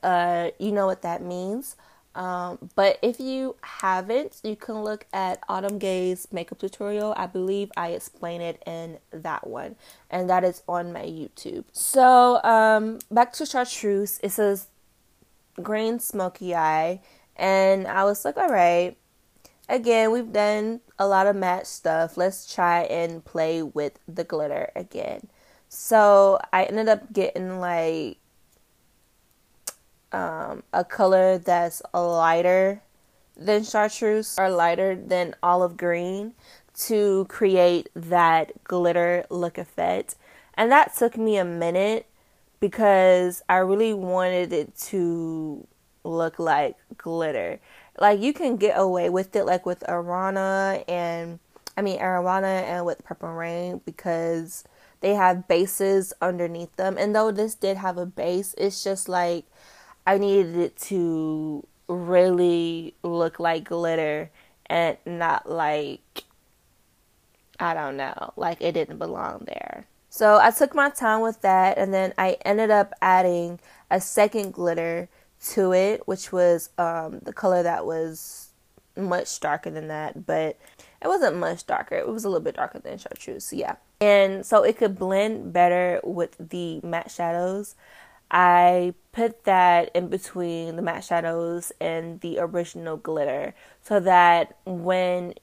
uh, 0.04 0.52
you 0.60 0.72
know 0.72 0.86
what 0.86 1.02
that 1.02 1.22
means. 1.22 1.76
Um, 2.14 2.70
but 2.76 3.00
if 3.02 3.20
you 3.20 3.56
haven't, 3.62 4.42
you 4.44 4.56
can 4.56 4.84
look 4.84 5.06
at 5.14 5.42
Autumn 5.48 5.80
Gay's 5.80 6.28
makeup 6.32 6.60
tutorial. 6.60 7.14
I 7.16 7.26
believe 7.28 7.72
I 7.78 7.90
explain 7.90 8.42
it 8.42 8.62
in 8.66 8.98
that 9.12 9.48
one, 9.48 9.76
and 10.10 10.30
that 10.30 10.44
is 10.44 10.62
on 10.68 10.92
my 10.92 11.04
YouTube. 11.04 11.64
So, 11.72 12.44
um, 12.44 13.00
back 13.10 13.32
to 13.34 13.46
chartreuse. 13.46 14.20
It 14.22 14.32
says 14.32 14.68
green 15.62 16.00
smoky 16.00 16.54
eye, 16.54 17.00
and 17.38 17.88
I 17.88 18.04
was 18.04 18.26
like, 18.26 18.38
all 18.38 18.50
right. 18.50 18.98
Again, 19.70 20.12
we've 20.12 20.34
done 20.34 20.82
a 21.00 21.08
lot 21.08 21.28
of 21.28 21.36
matte 21.38 21.66
stuff. 21.66 22.18
Let's 22.18 22.54
try 22.54 22.82
and 22.82 23.24
play 23.24 23.64
with 23.64 24.00
the 24.06 24.26
glitter 24.26 24.70
again. 24.76 25.30
So 25.70 26.40
I 26.52 26.66
ended 26.66 26.90
up 26.90 27.14
getting 27.14 27.62
like 27.62 28.18
um, 30.12 30.64
a 30.74 30.84
color 30.84 31.38
that's 31.38 31.82
lighter 31.94 32.82
than 33.38 33.64
chartreuse 33.64 34.38
or 34.38 34.50
lighter 34.50 34.96
than 34.96 35.36
olive 35.42 35.78
green 35.78 36.34
to 36.74 37.26
create 37.30 37.90
that 37.96 38.64
glitter 38.64 39.26
look 39.30 39.58
effect. 39.58 40.16
And 40.56 40.72
that 40.72 40.96
took 40.96 41.18
me 41.18 41.38
a 41.38 41.46
minute 41.46 42.06
because 42.60 43.42
I 43.50 43.58
really 43.58 43.94
wanted 43.94 44.54
it 44.54 44.78
to 44.90 45.68
look 46.04 46.40
like 46.40 46.78
glitter. 46.98 47.60
Like 48.00 48.22
you 48.22 48.34
can 48.34 48.58
get 48.58 48.78
away 48.78 49.10
with 49.10 49.36
it 49.36 49.46
like 49.46 49.66
with 49.66 49.82
Ararauna 49.82 50.84
and 50.88 51.40
I 51.78 51.82
mean 51.82 52.00
Ararauna 52.00 52.64
and 52.64 52.86
with 52.86 53.04
Purple 53.04 53.34
Rain 53.34 53.82
because 53.86 54.64
they 55.02 55.16
have 55.16 55.48
bases 55.48 56.14
underneath 56.22 56.76
them. 56.76 56.98
And 56.98 57.16
though 57.16 57.32
this 57.32 57.56
did 57.56 57.78
have 57.78 57.98
a 57.98 58.06
base, 58.06 58.56
it's 58.58 58.84
just 58.84 59.10
like 59.10 59.46
I 60.06 60.18
needed 60.18 60.58
it 60.58 60.78
to 60.78 61.66
really 61.88 62.96
look 63.04 63.40
like 63.40 63.66
glitter 63.66 64.30
and 64.66 64.98
not 65.06 65.50
like 65.50 66.24
I 67.60 67.76
don't 67.76 67.96
know, 67.96 68.34
like 68.38 68.60
it 68.60 68.72
didn't 68.72 68.98
belong 68.98 69.44
there. 69.46 69.86
So 70.10 70.40
I 70.40 70.52
took 70.52 70.74
my 70.74 70.90
time 70.90 71.22
with 71.22 71.42
that 71.42 71.78
and 71.78 71.94
then 71.94 72.14
I 72.18 72.38
ended 72.44 72.72
up 72.72 72.94
adding 73.02 73.60
a 73.90 74.02
second 74.02 74.54
glitter 74.54 75.10
to 75.52 75.74
it, 75.74 76.08
which 76.08 76.32
was 76.32 76.70
um, 76.78 77.20
the 77.22 77.34
color 77.34 77.64
that 77.64 77.86
was 77.86 78.50
much 78.98 79.40
darker 79.40 79.70
than 79.70 79.88
that, 79.88 80.26
but 80.26 80.58
it 81.02 81.08
wasn't 81.08 81.38
much 81.38 81.66
darker. 81.66 81.96
It 81.96 82.08
was 82.08 82.26
a 82.26 82.30
little 82.30 82.44
bit 82.44 82.56
darker 82.56 82.80
than 82.80 82.98
chartreuse, 82.98 83.54
yeah. 83.54 83.76
And 84.00 84.46
so 84.46 84.64
it 84.64 84.78
could 84.78 84.98
blend 84.98 85.54
better 85.54 86.02
with 86.04 86.36
the 86.50 86.80
matte 86.84 87.12
shadows. 87.12 87.76
I 88.32 88.94
put 89.12 89.44
that 89.44 89.92
in 89.94 90.08
between 90.08 90.78
the 90.78 90.82
matte 90.82 91.04
shadows 91.04 91.74
and 91.82 92.22
the 92.22 92.40
original 92.40 92.96
glitter 92.96 93.54
so 93.82 94.00
that 94.00 94.58
when 94.66 95.34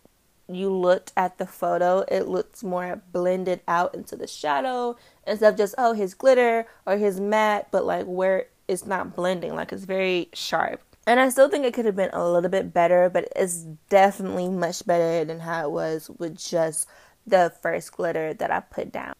you 0.49 0.71
looked 0.71 1.13
at 1.15 1.37
the 1.37 1.47
photo, 1.47 2.05
it 2.09 2.29
looks 2.29 2.65
more 2.65 3.03
blended 3.13 3.61
out 3.69 3.95
into 3.95 4.17
the 4.17 4.27
shadow 4.27 4.97
instead 5.27 5.53
of 5.53 5.59
just, 5.59 5.75
oh, 5.77 5.93
his 5.93 6.15
glitter 6.15 6.67
or 6.87 6.97
his 6.97 7.21
matte, 7.21 7.69
but 7.71 7.85
like 7.85 8.07
where 8.07 8.47
it's 8.67 8.87
not 8.87 9.15
blending, 9.15 9.55
like 9.55 9.71
it's 9.71 9.85
very 9.85 10.31
sharp. 10.33 10.81
And 11.07 11.21
I 11.21 11.29
still 11.29 11.51
think 11.51 11.67
it 11.67 11.75
could 11.75 11.85
have 11.85 11.97
been 11.97 12.11
a 12.13 12.31
little 12.31 12.51
bit 12.51 12.73
better, 12.73 13.11
but 13.11 13.29
it's 13.37 13.65
definitely 13.91 14.49
much 14.49 14.87
better 14.87 15.25
than 15.27 15.41
how 15.41 15.65
it 15.67 15.71
was 15.71 16.11
with 16.19 16.39
just 16.39 16.89
the 17.27 17.53
first 17.63 17.93
glitter 17.93 18.33
that 18.33 18.51
I 18.51 18.61
put 18.61 18.93
down. 18.93 19.13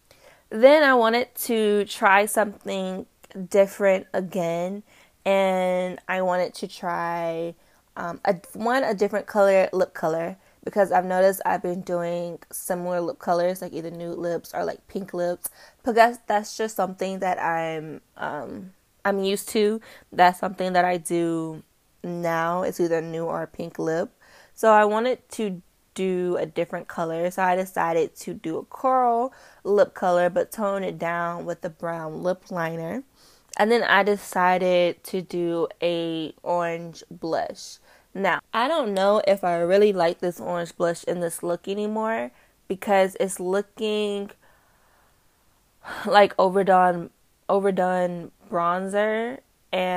Then 0.49 0.81
I 0.81 0.95
wanted 0.95 1.33
to 1.35 1.85
try 1.85 2.25
something 2.25 3.05
different 3.49 4.07
again, 4.13 4.83
and 5.25 5.99
I 6.07 6.21
wanted 6.21 6.53
to 6.55 6.67
try 6.67 7.55
um, 7.95 8.19
a 8.25 8.35
one 8.53 8.83
a 8.83 8.93
different 8.93 9.27
color 9.27 9.69
lip 9.73 9.93
color 9.93 10.37
because 10.63 10.91
I've 10.91 11.05
noticed 11.05 11.41
I've 11.45 11.61
been 11.61 11.81
doing 11.81 12.39
similar 12.51 13.01
lip 13.01 13.19
colors 13.19 13.61
like 13.61 13.73
either 13.73 13.91
nude 13.91 14.17
lips 14.17 14.53
or 14.53 14.63
like 14.63 14.87
pink 14.87 15.13
lips 15.13 15.49
because 15.83 16.17
that's 16.27 16.57
just 16.57 16.75
something 16.75 17.19
that 17.19 17.41
I'm 17.41 18.01
um, 18.17 18.73
I'm 19.05 19.23
used 19.23 19.49
to. 19.49 19.81
That's 20.11 20.39
something 20.39 20.73
that 20.73 20.85
I 20.85 20.97
do 20.97 21.63
now. 22.03 22.63
It's 22.63 22.79
either 22.79 23.01
nude 23.01 23.27
or 23.27 23.47
pink 23.47 23.79
lip. 23.79 24.11
So 24.53 24.71
I 24.71 24.85
wanted 24.85 25.27
to 25.31 25.61
do 25.93 26.37
a 26.39 26.45
different 26.45 26.87
color. 26.87 27.29
So 27.31 27.41
I 27.43 27.55
decided 27.55 28.15
to 28.17 28.33
do 28.33 28.57
a 28.57 28.63
coral 28.63 29.33
lip 29.63 29.93
color 29.93 30.29
but 30.29 30.51
tone 30.51 30.83
it 30.83 30.97
down 30.97 31.45
with 31.45 31.61
the 31.61 31.69
brown 31.69 32.23
lip 32.23 32.51
liner. 32.51 33.03
And 33.59 33.69
then 33.69 33.83
I 33.83 34.03
decided 34.03 35.03
to 35.03 35.21
do 35.21 35.67
a 35.83 36.33
orange 36.43 37.03
blush. 37.11 37.79
Now, 38.13 38.39
I 38.53 38.69
don't 38.69 38.93
know 38.93 39.21
if 39.27 39.43
I 39.43 39.57
really 39.57 39.91
like 39.91 40.19
this 40.19 40.39
orange 40.39 40.77
blush 40.77 41.03
in 41.03 41.19
this 41.19 41.43
look 41.43 41.67
anymore 41.67 42.31
because 42.69 43.17
it's 43.19 43.37
looking 43.37 44.31
like 46.05 46.33
overdone 46.39 47.09
overdone 47.49 48.31
bronzer 48.49 49.39
and 49.73 49.89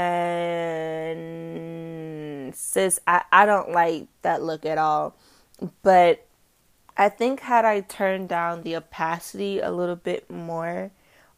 sis 2.54 2.98
I, 3.06 3.22
I 3.30 3.46
don't 3.46 3.70
like 3.70 4.08
that 4.22 4.42
look 4.42 4.66
at 4.66 4.78
all. 4.78 5.14
But 5.82 6.26
I 6.96 7.08
think 7.08 7.40
had 7.40 7.64
I 7.64 7.80
turned 7.80 8.28
down 8.28 8.62
the 8.62 8.74
opacity 8.74 9.60
a 9.60 9.70
little 9.70 9.94
bit 9.96 10.28
more 10.28 10.90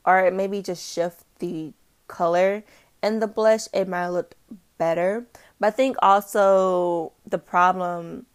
or 0.06 0.30
maybe 0.30 0.62
just 0.62 0.90
shift 0.90 1.24
the 1.38 1.74
color 2.08 2.64
in 3.02 3.20
the 3.20 3.26
blush, 3.26 3.68
it 3.72 3.88
might 3.88 4.08
look 4.08 4.34
better. 4.78 5.26
But 5.60 5.68
I 5.68 5.70
think 5.70 5.96
also 6.02 7.12
the 7.26 7.38
problem 7.38 8.26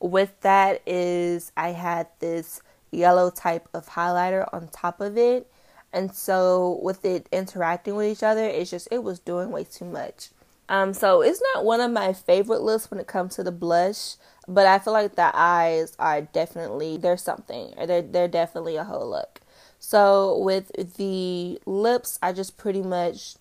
with 0.00 0.40
that 0.40 0.82
is 0.86 1.52
I 1.56 1.70
had 1.70 2.08
this 2.20 2.60
yellow 2.90 3.30
type 3.30 3.68
of 3.74 3.88
highlighter 3.90 4.48
on 4.52 4.68
top 4.68 5.00
of 5.00 5.16
it. 5.16 5.50
And 5.92 6.14
so 6.14 6.80
with 6.82 7.04
it 7.04 7.28
interacting 7.30 7.94
with 7.94 8.10
each 8.10 8.22
other, 8.22 8.44
it's 8.44 8.70
just 8.70 8.88
it 8.90 9.02
was 9.02 9.18
doing 9.18 9.50
way 9.50 9.64
too 9.64 9.84
much. 9.84 10.30
Um, 10.68 10.94
so 10.94 11.20
it's 11.20 11.42
not 11.54 11.64
one 11.64 11.80
of 11.80 11.90
my 11.90 12.12
favorite 12.12 12.62
lists 12.62 12.90
when 12.90 12.98
it 12.98 13.06
comes 13.06 13.36
to 13.36 13.42
the 13.42 13.52
blush, 13.52 14.14
but 14.48 14.66
I 14.66 14.78
feel 14.78 14.92
like 14.92 15.14
the 15.14 15.30
eyes 15.34 15.94
are 15.98 16.22
definitely 16.22 16.96
there's 16.96 17.22
something, 17.22 17.74
or 17.76 17.86
they're 17.86 18.02
they're 18.02 18.28
definitely 18.28 18.76
a 18.76 18.84
whole 18.84 19.08
look. 19.08 19.40
So 19.86 20.38
with 20.38 20.72
the 20.96 21.60
lips, 21.66 22.18
I 22.22 22.32
just 22.32 22.56
pretty 22.56 22.80
much, 22.80 23.34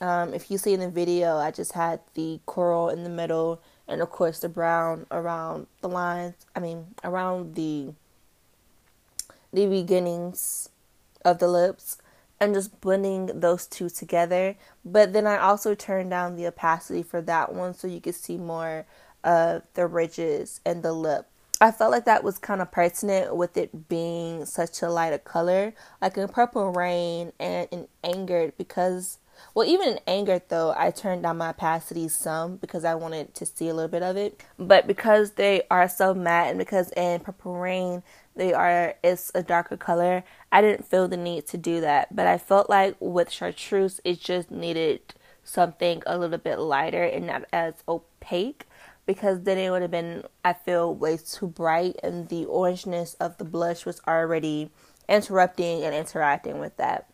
um, 0.00 0.32
if 0.32 0.48
you 0.48 0.56
see 0.56 0.72
in 0.74 0.78
the 0.78 0.88
video, 0.88 1.38
I 1.38 1.50
just 1.50 1.72
had 1.72 1.98
the 2.14 2.38
coral 2.46 2.88
in 2.88 3.02
the 3.02 3.10
middle, 3.10 3.60
and 3.88 4.00
of 4.00 4.08
course 4.08 4.38
the 4.38 4.48
brown 4.48 5.06
around 5.10 5.66
the 5.80 5.88
lines. 5.88 6.34
I 6.54 6.60
mean 6.60 6.94
around 7.02 7.56
the 7.56 7.94
the 9.52 9.66
beginnings 9.66 10.68
of 11.24 11.40
the 11.40 11.48
lips 11.48 11.98
and 12.38 12.54
just 12.54 12.80
blending 12.80 13.40
those 13.40 13.66
two 13.66 13.90
together. 13.90 14.54
But 14.84 15.12
then 15.12 15.26
I 15.26 15.36
also 15.36 15.74
turned 15.74 16.10
down 16.10 16.36
the 16.36 16.46
opacity 16.46 17.02
for 17.02 17.20
that 17.22 17.52
one 17.52 17.74
so 17.74 17.88
you 17.88 18.00
could 18.00 18.14
see 18.14 18.38
more 18.38 18.86
of 19.24 19.64
the 19.74 19.88
ridges 19.88 20.60
and 20.64 20.84
the 20.84 20.92
lip. 20.92 21.26
I 21.62 21.70
felt 21.70 21.92
like 21.92 22.06
that 22.06 22.24
was 22.24 22.38
kind 22.38 22.60
of 22.60 22.72
pertinent 22.72 23.36
with 23.36 23.56
it 23.56 23.88
being 23.88 24.46
such 24.46 24.82
a 24.82 24.90
lighter 24.90 25.18
color. 25.18 25.74
Like 26.00 26.16
in 26.16 26.26
Purple 26.26 26.72
Rain 26.72 27.32
and 27.38 27.68
in 27.70 27.86
Angered, 28.02 28.54
because, 28.58 29.20
well, 29.54 29.68
even 29.68 29.90
in 29.90 29.98
Angered 30.08 30.42
though, 30.48 30.74
I 30.76 30.90
turned 30.90 31.22
down 31.22 31.38
my 31.38 31.50
opacity 31.50 32.08
some 32.08 32.56
because 32.56 32.84
I 32.84 32.96
wanted 32.96 33.36
to 33.36 33.46
see 33.46 33.68
a 33.68 33.74
little 33.74 33.88
bit 33.88 34.02
of 34.02 34.16
it. 34.16 34.42
But 34.58 34.88
because 34.88 35.34
they 35.34 35.62
are 35.70 35.88
so 35.88 36.14
matte 36.14 36.48
and 36.48 36.58
because 36.58 36.90
in 36.96 37.20
Purple 37.20 37.54
Rain, 37.54 38.02
they 38.34 38.52
are 38.52 38.96
it's 39.04 39.30
a 39.32 39.44
darker 39.44 39.76
color. 39.76 40.24
I 40.50 40.62
didn't 40.62 40.86
feel 40.86 41.06
the 41.06 41.16
need 41.16 41.46
to 41.46 41.58
do 41.58 41.80
that, 41.80 42.16
but 42.16 42.26
I 42.26 42.38
felt 42.38 42.70
like 42.70 42.96
with 42.98 43.30
chartreuse 43.30 44.00
it 44.04 44.18
just 44.18 44.50
needed 44.50 45.14
something 45.44 46.02
a 46.06 46.18
little 46.18 46.38
bit 46.38 46.58
lighter 46.58 47.04
and 47.04 47.28
not 47.28 47.44
as 47.52 47.74
opaque 47.86 48.66
because 49.14 49.42
then 49.42 49.58
it 49.58 49.70
would 49.70 49.82
have 49.82 49.90
been 49.90 50.24
I 50.42 50.54
feel 50.54 50.94
way 50.94 51.18
too 51.18 51.46
bright 51.46 51.96
and 52.02 52.28
the 52.28 52.46
orangeness 52.46 53.14
of 53.20 53.36
the 53.36 53.44
blush 53.44 53.84
was 53.84 54.00
already 54.08 54.70
interrupting 55.08 55.82
and 55.82 55.94
interacting 55.94 56.58
with 56.58 56.76
that. 56.78 57.08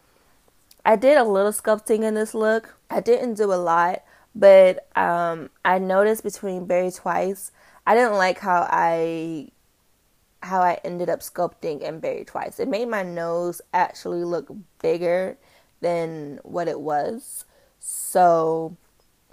I 0.84 0.94
did 0.94 1.18
a 1.18 1.24
little 1.24 1.53
sculpting 1.53 2.03
in 2.05 2.14
this 2.14 2.34
look. 2.34 2.76
I 2.88 3.01
didn't 3.01 3.34
do 3.34 3.53
a 3.53 3.57
lot, 3.57 4.05
but 4.34 4.86
um, 4.96 5.51
I 5.64 5.78
noticed 5.78 6.22
between 6.22 6.66
Berry 6.66 6.92
Twice, 6.92 7.51
I 7.84 7.94
didn't 7.94 8.14
like 8.14 8.38
how 8.38 8.68
I 8.70 9.49
how 10.40 10.61
I 10.61 10.78
ended 10.84 11.11
up 11.11 11.20
sculpting 11.20 11.86
and 11.86 12.01
Berry 12.01 12.24
Twice. 12.24 12.61
It 12.61 12.68
made 12.68 12.88
my 12.88 13.03
nose 13.03 13.61
actually 13.74 14.22
look 14.22 14.49
bigger 14.80 15.36
than 15.80 16.38
what 16.44 16.68
it 16.68 16.80
was. 16.80 17.44
So 17.80 18.76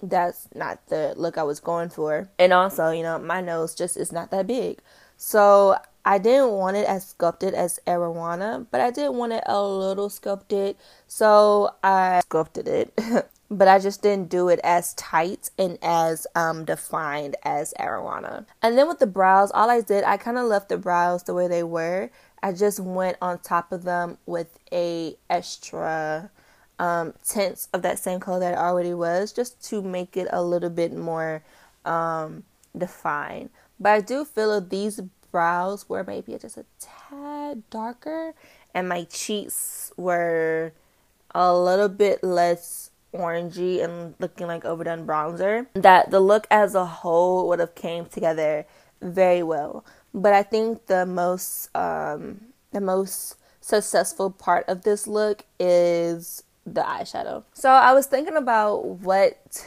that's 0.02 0.48
not 0.54 0.86
the 0.88 1.14
look 1.16 1.38
I 1.38 1.42
was 1.42 1.60
going 1.60 1.88
for. 1.88 2.28
And 2.38 2.52
also, 2.52 2.90
you 2.90 3.02
know, 3.02 3.18
my 3.18 3.40
nose 3.40 3.74
just 3.74 3.96
is 3.96 4.12
not 4.12 4.30
that 4.30 4.46
big. 4.46 4.78
So 5.16 5.76
I 6.04 6.18
didn't 6.18 6.52
want 6.52 6.76
it 6.76 6.86
as 6.86 7.06
sculpted 7.08 7.54
as 7.54 7.80
Ararauna, 7.86 8.66
but 8.70 8.80
I 8.80 8.90
did 8.90 9.08
want 9.10 9.32
it 9.32 9.42
a 9.46 9.62
little 9.62 10.10
sculpted. 10.10 10.76
So 11.06 11.70
I 11.82 12.20
sculpted 12.20 12.68
it. 12.68 12.98
but 13.50 13.68
I 13.68 13.78
just 13.78 14.02
didn't 14.02 14.28
do 14.28 14.48
it 14.48 14.60
as 14.64 14.94
tight 14.94 15.50
and 15.58 15.78
as 15.80 16.26
um, 16.34 16.64
defined 16.64 17.36
as 17.44 17.72
Ararauna. 17.78 18.44
And 18.62 18.76
then 18.76 18.88
with 18.88 18.98
the 18.98 19.06
brows, 19.06 19.50
all 19.52 19.70
I 19.70 19.80
did, 19.80 20.04
I 20.04 20.16
kind 20.16 20.36
of 20.36 20.46
left 20.46 20.68
the 20.68 20.78
brows 20.78 21.22
the 21.22 21.34
way 21.34 21.48
they 21.48 21.62
were. 21.62 22.10
I 22.42 22.52
just 22.52 22.80
went 22.80 23.16
on 23.22 23.38
top 23.38 23.72
of 23.72 23.84
them 23.84 24.18
with 24.26 24.58
a 24.72 25.16
extra 25.30 26.30
um, 26.78 27.14
tints 27.24 27.68
of 27.72 27.82
that 27.82 27.98
same 27.98 28.20
color 28.20 28.40
that 28.40 28.54
it 28.54 28.58
already 28.58 28.94
was, 28.94 29.32
just 29.32 29.62
to 29.68 29.82
make 29.82 30.16
it 30.16 30.28
a 30.30 30.42
little 30.42 30.70
bit 30.70 30.94
more 30.94 31.42
um, 31.84 32.44
defined. 32.76 33.50
But 33.78 33.92
I 33.92 34.00
do 34.00 34.24
feel 34.24 34.58
that 34.60 34.70
these 34.70 35.00
brows 35.30 35.88
were 35.88 36.04
maybe 36.04 36.36
just 36.38 36.56
a 36.56 36.64
tad 36.78 37.68
darker, 37.70 38.34
and 38.74 38.88
my 38.88 39.04
cheeks 39.04 39.92
were 39.96 40.72
a 41.34 41.54
little 41.56 41.88
bit 41.88 42.22
less 42.24 42.90
orangey 43.14 43.82
and 43.82 44.14
looking 44.18 44.46
like 44.46 44.64
overdone 44.64 45.06
bronzer 45.06 45.66
that 45.74 46.10
the 46.10 46.20
look 46.20 46.46
as 46.50 46.74
a 46.74 46.84
whole 46.84 47.48
would 47.48 47.58
have 47.58 47.74
came 47.74 48.04
together 48.04 48.66
very 49.00 49.42
well 49.42 49.84
but 50.12 50.32
i 50.32 50.42
think 50.42 50.86
the 50.86 51.06
most 51.06 51.74
um 51.74 52.40
the 52.72 52.80
most 52.80 53.36
successful 53.60 54.30
part 54.30 54.64
of 54.68 54.82
this 54.82 55.06
look 55.06 55.44
is 55.58 56.42
the 56.66 56.82
eyeshadow 56.82 57.42
so 57.54 57.70
i 57.70 57.92
was 57.92 58.06
thinking 58.06 58.36
about 58.36 58.84
what 58.84 59.66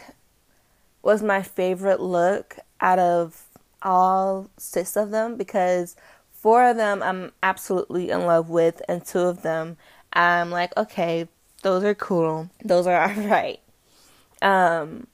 was 1.01 1.23
my 1.23 1.41
favorite 1.41 1.99
look 1.99 2.57
out 2.81 2.99
of 2.99 3.45
all 3.81 4.49
six 4.57 4.97
of 4.97 5.09
them 5.09 5.37
because 5.37 5.95
four 6.31 6.69
of 6.69 6.75
them 6.75 7.01
i'm 7.01 7.31
absolutely 7.41 8.09
in 8.09 8.25
love 8.25 8.49
with 8.49 8.81
and 8.89 9.05
two 9.05 9.19
of 9.19 9.41
them 9.41 9.77
i'm 10.13 10.51
like 10.51 10.75
okay 10.75 11.27
those 11.61 11.83
are 11.83 11.95
cool. 11.95 12.49
Those 12.63 12.87
are 12.87 13.01
all 13.09 13.23
right. 13.23 13.59
Um, 14.41 15.07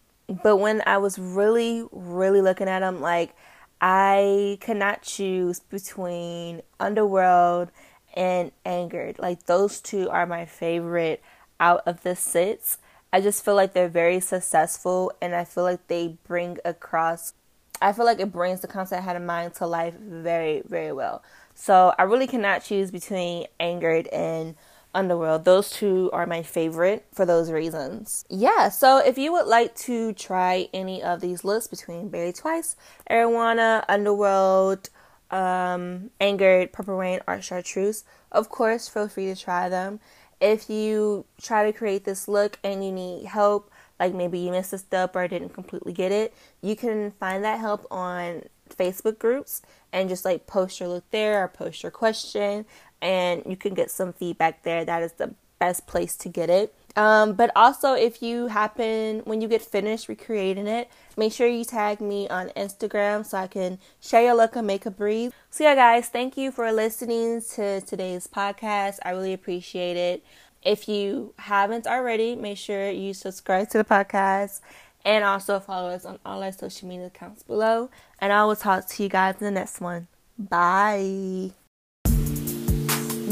but 0.44 0.58
when 0.58 0.82
I 0.86 0.98
was 0.98 1.18
really, 1.20 1.86
really 1.92 2.42
looking 2.42 2.68
at 2.68 2.80
them, 2.80 3.02
like 3.02 3.36
I 3.82 4.58
could 4.62 4.78
not 4.78 5.02
choose 5.02 5.60
between 5.60 6.62
Underworld 6.80 7.72
and 8.16 8.52
Angered. 8.64 9.20
Like 9.20 9.46
those 9.46 9.82
two 9.82 10.10
are 10.10 10.26
my 10.26 10.46
favorite 10.46 11.22
out 11.60 11.82
of 11.86 12.04
the 12.04 12.16
sits. 12.16 12.78
I 13.14 13.22
just 13.22 13.46
feel 13.46 13.56
like 13.56 13.74
they're 13.74 13.88
very 13.88 14.20
successful 14.20 15.12
and 15.22 15.34
I 15.36 15.46
feel 15.46 15.64
like 15.64 15.88
they 15.88 16.18
bring 16.28 16.58
across 16.66 17.34
I 17.82 17.92
feel 17.92 18.06
like 18.06 18.20
it 18.20 18.32
brings 18.32 18.62
the 18.62 18.68
concept 18.68 19.02
I 19.02 19.04
had 19.04 19.16
in 19.16 19.26
mind 19.26 19.56
to 19.56 19.68
life 19.68 19.96
very, 19.96 20.62
very 20.66 20.92
well. 20.92 21.24
So 21.54 21.94
I 21.98 22.04
really 22.04 22.28
cannot 22.28 22.64
choose 22.64 22.90
between 22.90 23.48
Angered 23.60 24.08
and 24.08 24.56
Underworld. 24.94 25.44
Those 25.44 25.70
two 25.70 26.10
are 26.14 26.26
my 26.26 26.42
favorite 26.42 27.06
for 27.14 27.26
those 27.26 27.52
reasons. 27.52 28.26
Yeah, 28.30 28.70
so 28.70 28.98
if 28.98 29.18
you 29.18 29.32
would 29.34 29.48
like 29.48 29.76
to 29.76 30.14
try 30.14 30.70
any 30.74 31.04
of 31.04 31.20
these 31.20 31.44
looks 31.44 31.68
between 31.68 32.10
Berry 32.10 32.32
Twice, 32.32 32.78
Ararauna, 33.10 33.84
Underworld, 33.90 34.90
um, 35.32 36.12
Angered, 36.22 36.72
Purple 36.72 36.96
Rain, 36.96 37.20
or 37.28 37.42
Chartreuse, 37.42 38.06
of 38.32 38.50
course, 38.50 38.88
feel 38.88 39.10
free 39.10 39.26
to 39.26 39.36
try 39.36 39.68
them. 39.70 40.00
If 40.40 40.70
you 40.70 41.26
try 41.42 41.66
to 41.66 41.78
create 41.78 42.04
this 42.04 42.28
look 42.28 42.60
and 42.64 42.84
you 42.84 42.92
need 42.92 43.26
help, 43.26 43.72
like 44.00 44.14
maybe 44.14 44.40
you 44.40 44.52
missed 44.52 44.74
a 44.74 44.78
step 44.78 45.16
or 45.16 45.28
didn't 45.28 45.54
completely 45.54 45.94
get 45.94 46.12
it, 46.12 46.34
you 46.62 46.76
can 46.76 47.12
find 47.12 47.44
that 47.44 47.60
help 47.60 47.88
on 47.90 48.44
Facebook 48.70 49.20
groups 49.20 49.62
and 49.94 50.10
just 50.10 50.26
like 50.26 50.48
post 50.48 50.80
your 50.80 50.90
look 50.90 51.10
there 51.12 51.44
or 51.44 51.48
post 51.48 51.84
your 51.84 51.92
question 51.92 52.66
and 53.02 53.44
you 53.46 53.56
can 53.56 53.74
get 53.74 53.92
some 53.92 54.12
feedback 54.14 54.64
there. 54.64 54.84
That 54.84 55.04
is 55.04 55.14
the 55.14 55.34
best 55.60 55.88
place 55.88 56.16
to 56.18 56.30
get 56.30 56.50
it. 56.50 56.76
Um, 56.96 57.34
but 57.34 57.52
also, 57.56 57.94
if 57.94 58.22
you 58.22 58.48
happen, 58.48 59.22
when 59.26 59.42
you 59.42 59.48
get 59.48 59.62
finished 59.62 60.08
recreating 60.08 60.68
it, 60.68 60.90
make 61.18 61.34
sure 61.34 61.48
you 61.48 61.66
tag 61.66 62.00
me 62.00 62.28
on 62.30 62.50
Instagram 62.56 63.26
so 63.26 63.38
I 63.38 63.48
can 63.48 63.80
share 64.00 64.24
your 64.24 64.36
look 64.36 64.56
and 64.56 64.66
make 64.66 64.86
a 64.86 64.92
breathe. 64.92 65.34
So, 65.50 65.66
yeah, 65.66 65.76
guys, 65.76 66.08
thank 66.08 66.38
you 66.38 66.52
for 66.52 66.72
listening 66.72 67.42
to 67.56 67.82
today's 67.82 68.28
podcast. 68.28 69.00
I 69.04 69.12
really 69.12 69.34
appreciate 69.34 69.98
it. 69.98 70.24
If 70.62 70.88
you 70.88 71.34
haven't 71.38 71.86
already, 71.86 72.36
make 72.36 72.58
sure 72.58 72.90
you 72.90 73.14
subscribe 73.14 73.70
to 73.70 73.78
the 73.78 73.84
podcast 73.84 74.62
and 75.04 75.24
also 75.24 75.60
follow 75.60 75.90
us 75.90 76.06
on 76.06 76.18
all 76.26 76.42
our 76.42 76.52
social 76.52 76.88
media 76.88 77.08
accounts 77.08 77.44
below. 77.44 77.90
And 78.20 78.34
I 78.34 78.46
will 78.46 78.56
talk 78.56 78.88
to 78.88 79.04
you 79.04 79.10
guys 79.10 79.36
in 79.40 79.46
the 79.46 79.52
next 79.52 79.80
one. 79.80 80.08
Bye 80.40 81.52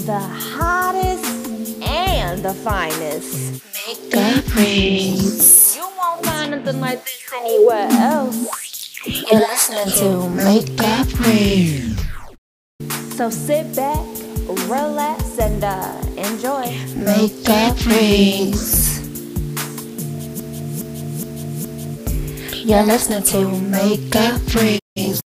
the 0.05 0.19
hottest 0.19 1.42
and 1.87 2.43
the 2.43 2.53
finest 2.53 3.63
Makeup 3.87 4.55
Reads. 4.55 5.75
You 5.75 5.87
won't 5.97 6.25
find 6.25 6.51
nothing 6.51 6.79
like 6.79 7.03
this 7.03 7.31
anywhere 7.35 7.87
else. 7.91 9.05
You're 9.05 9.39
listening 9.39 9.91
to 9.99 10.29
Makeup 10.29 11.19
Reads. 11.19 12.03
So 13.15 13.29
sit 13.29 13.75
back, 13.75 14.05
relax, 14.67 15.39
and 15.39 15.63
uh, 15.63 16.01
enjoy. 16.17 16.65
Makeup 16.95 17.85
Reads. 17.85 18.99
You're 22.63 22.83
listening 22.83 23.23
to 23.23 23.59
Makeup 23.59 24.41
Reads. 24.55 25.22